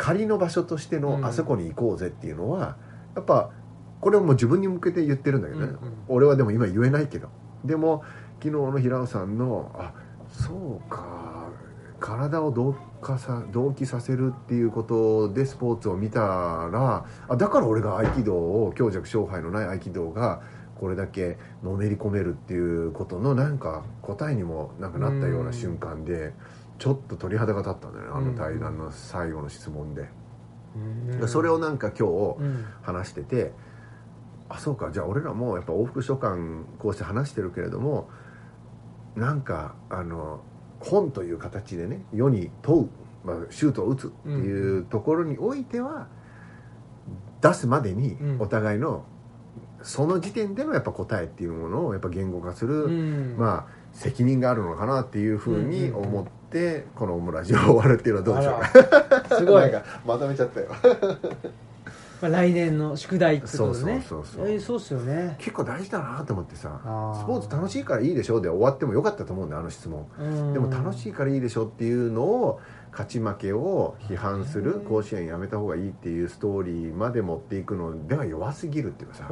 [0.00, 1.20] 仮の場所としてうん。
[1.20, 2.76] のあそこに行こうぜっていうのは
[3.14, 3.50] やっぱ
[4.00, 5.78] これはもう自分に向けて言ってるんだけどね、うんうん。
[6.08, 7.28] 俺はでも今言えないけど。
[7.64, 8.02] でも
[8.42, 9.92] 昨日の平尾さんのあ
[10.30, 11.50] そうか
[11.98, 20.40] 体を同化さ同期させるっていうことでスポーツを見たらあだから俺が合気道を強弱勝敗のない合気道が
[20.78, 26.32] これだけのめり込めるっていうことのなんか答えにもなんかなったような瞬間で
[26.80, 30.08] ちょっと鳥肌が立ったんだよねあの対談の最後の質問で、
[31.20, 31.28] うん。
[31.28, 32.64] それをなんか今日うん。
[32.80, 33.52] 話してて
[34.48, 36.36] あそうかじゃあ俺らもやっぱ往復書簡
[36.78, 38.08] こうして話してるけれども
[39.14, 40.40] なんかあの
[40.80, 42.88] 本という形でね世に問う、
[43.24, 46.08] まあ、シュートを打つっていうところにおいては、
[47.42, 48.40] 出すまでにうん。
[48.40, 49.04] お互いの
[49.82, 53.36] その時点でのやっぱ答えっていうものをやっぱ言語化する、うん。
[53.36, 56.39] まあ責任があるのかなっていうふうに思って、
[56.94, 59.36] このオムラジオを終わるっていうのはどうでしょうか？
[59.38, 60.68] すごないまとめちゃったよ。
[62.20, 64.04] まあ来年の宿題ってことでね。
[64.06, 64.48] そうそうそうそう。
[64.48, 65.36] えーそうっすよね。
[65.38, 70.06] 結構大事だなと思ってさあスポーツ楽しいからいいでしょで終わってもよかったと思うんだよあの質問。
[70.18, 70.52] うん。
[70.52, 72.60] でも楽しいからいいでしょっていうのを
[72.92, 79.24] 勝ち負けを批判する甲子園やめた方がいいっていうストーリーまで持っていくのでは弱すぎるっていうかさ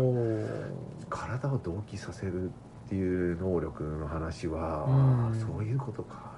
[1.11, 2.49] 体を同期させるっ
[2.89, 4.87] ていう能力の話は、
[5.33, 5.41] うん。
[5.41, 6.38] そういうことか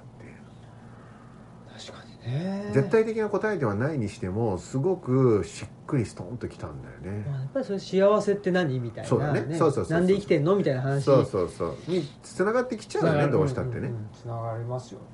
[2.73, 7.25] 絶対的な答えではないにしてもすごくしっくりストンときたんだよね。
[7.27, 8.79] まあやっぱりそれ幸せって何？
[8.79, 9.41] みたいなそうだね。
[9.41, 9.99] そうそうそうそう。
[9.99, 10.57] なんで生きてんの？
[10.57, 11.05] みたいな話。
[11.05, 11.77] そうそうそう。
[11.89, 15.07] につながってきちゃうよねどうしたってね、つながりますよね。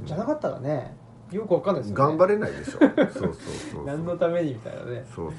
[0.00, 0.06] うん。
[0.06, 0.94] じゃなかったらね
[1.30, 2.04] よくわかんないですよね。
[2.04, 2.78] 頑張れないでしょ。
[2.78, 3.34] そうそうそう
[3.72, 3.86] そう。
[3.86, 5.04] 何のためにみたいなね。
[5.14, 5.34] そうそう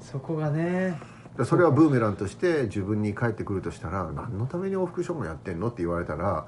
[0.00, 0.98] そこがね。
[1.36, 5.68] そうそれはブーメランとして自分に返ってくるとしたら何のために往復書もやってんの？
[5.68, 6.46] って言われたら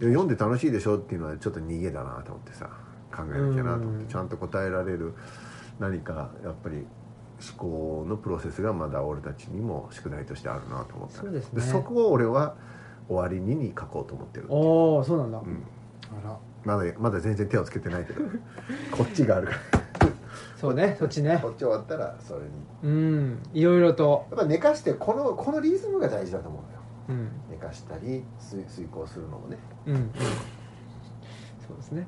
[0.00, 0.98] 読んで楽しいでしょ？
[0.98, 2.68] っていうのはちょっと逃げだなと思ってさ
[3.14, 4.06] 考えなきゃなと思っうん。
[4.06, 5.14] てちゃんと答えられる
[5.78, 6.86] 何かやっぱり
[7.42, 11.62] 思考のプロセスがまだ俺たちにも宿題としてあるなと思ったそうですね。
[11.62, 12.54] そこを俺は
[13.08, 15.64] 終わりにに書こうと思ってるおおそうなんだ、うん。
[16.24, 16.38] あら。
[16.64, 18.22] まだまだ全然手をつけてないけど
[18.92, 19.58] こっちがあるから。
[20.56, 21.38] そうねそっちね。
[21.40, 22.46] こっち終わったらそれに。
[22.82, 23.42] うん。
[23.54, 27.22] いろいろと、やっぱ寝かしてこのこのリズムが大事だと思うのよ。
[27.22, 27.30] うん。
[27.50, 29.56] 寝かしたり遂遂行するのもね。
[29.86, 30.10] うんうん、
[31.70, 32.06] そうですね。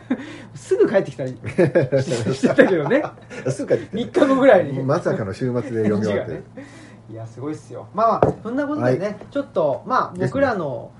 [0.54, 3.02] すぐ帰ってきたりしてたけどね。
[3.48, 4.82] すぐ帰ってき3日後ぐらいに。
[4.82, 6.32] まさかの週末で読み終わって。
[6.32, 6.42] ね
[7.10, 7.86] いやすごいっすよ。
[7.94, 10.90] まあまあそんなことでね、ちょっとまあ僕らの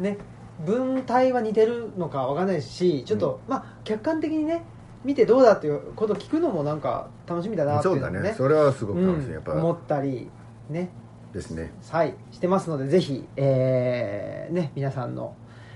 [0.00, 0.10] ね。
[0.10, 0.18] ね
[0.64, 4.62] 文体は似てるのかわかんないしちょっと、まあ客観的にね
[5.04, 8.34] 見てどうだっていうことを聞くのもなんか楽しみだなっていそううのもねだね。
[8.34, 9.52] それはすごく楽しい、やっぱ。
[9.52, 10.30] うん思ったり
[10.70, 10.90] ね。
[11.32, 11.72] ですね。
[11.90, 12.14] はい。
[12.32, 15.34] してますのでぜひ、えーね、皆さんの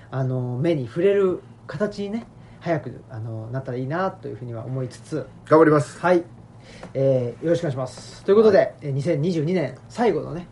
[0.09, 1.41] あの目に触れる
[1.71, 2.27] 形にね
[2.59, 5.25] 早くあのなったらいいなというふうには思いつつ。
[5.47, 5.99] 頑張ります。
[5.99, 6.23] はい、
[6.93, 8.23] えーよろしくお願いします。
[8.25, 10.47] ということで、えー2022年最後のね、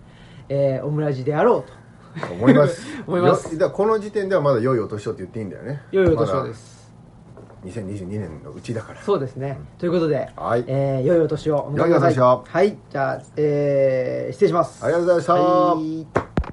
[0.47, 2.33] えーオムラジであろうと。
[2.33, 2.81] 思います。
[3.05, 3.53] 思います。
[3.53, 5.81] よだこの時点ではまだ良いお年をって言っていいんだよね。
[5.91, 6.91] 良いお年をです、
[7.63, 9.01] まだ2022年のうちだから。
[9.01, 10.63] そうですね、ということで、はい。
[10.67, 12.15] えー良いお年をお迎えください。
[12.15, 12.77] 良いお年をはい。
[12.89, 14.83] じゃあ、えー失礼します。
[14.83, 15.33] ありがとうございました。
[15.33, 16.49] はい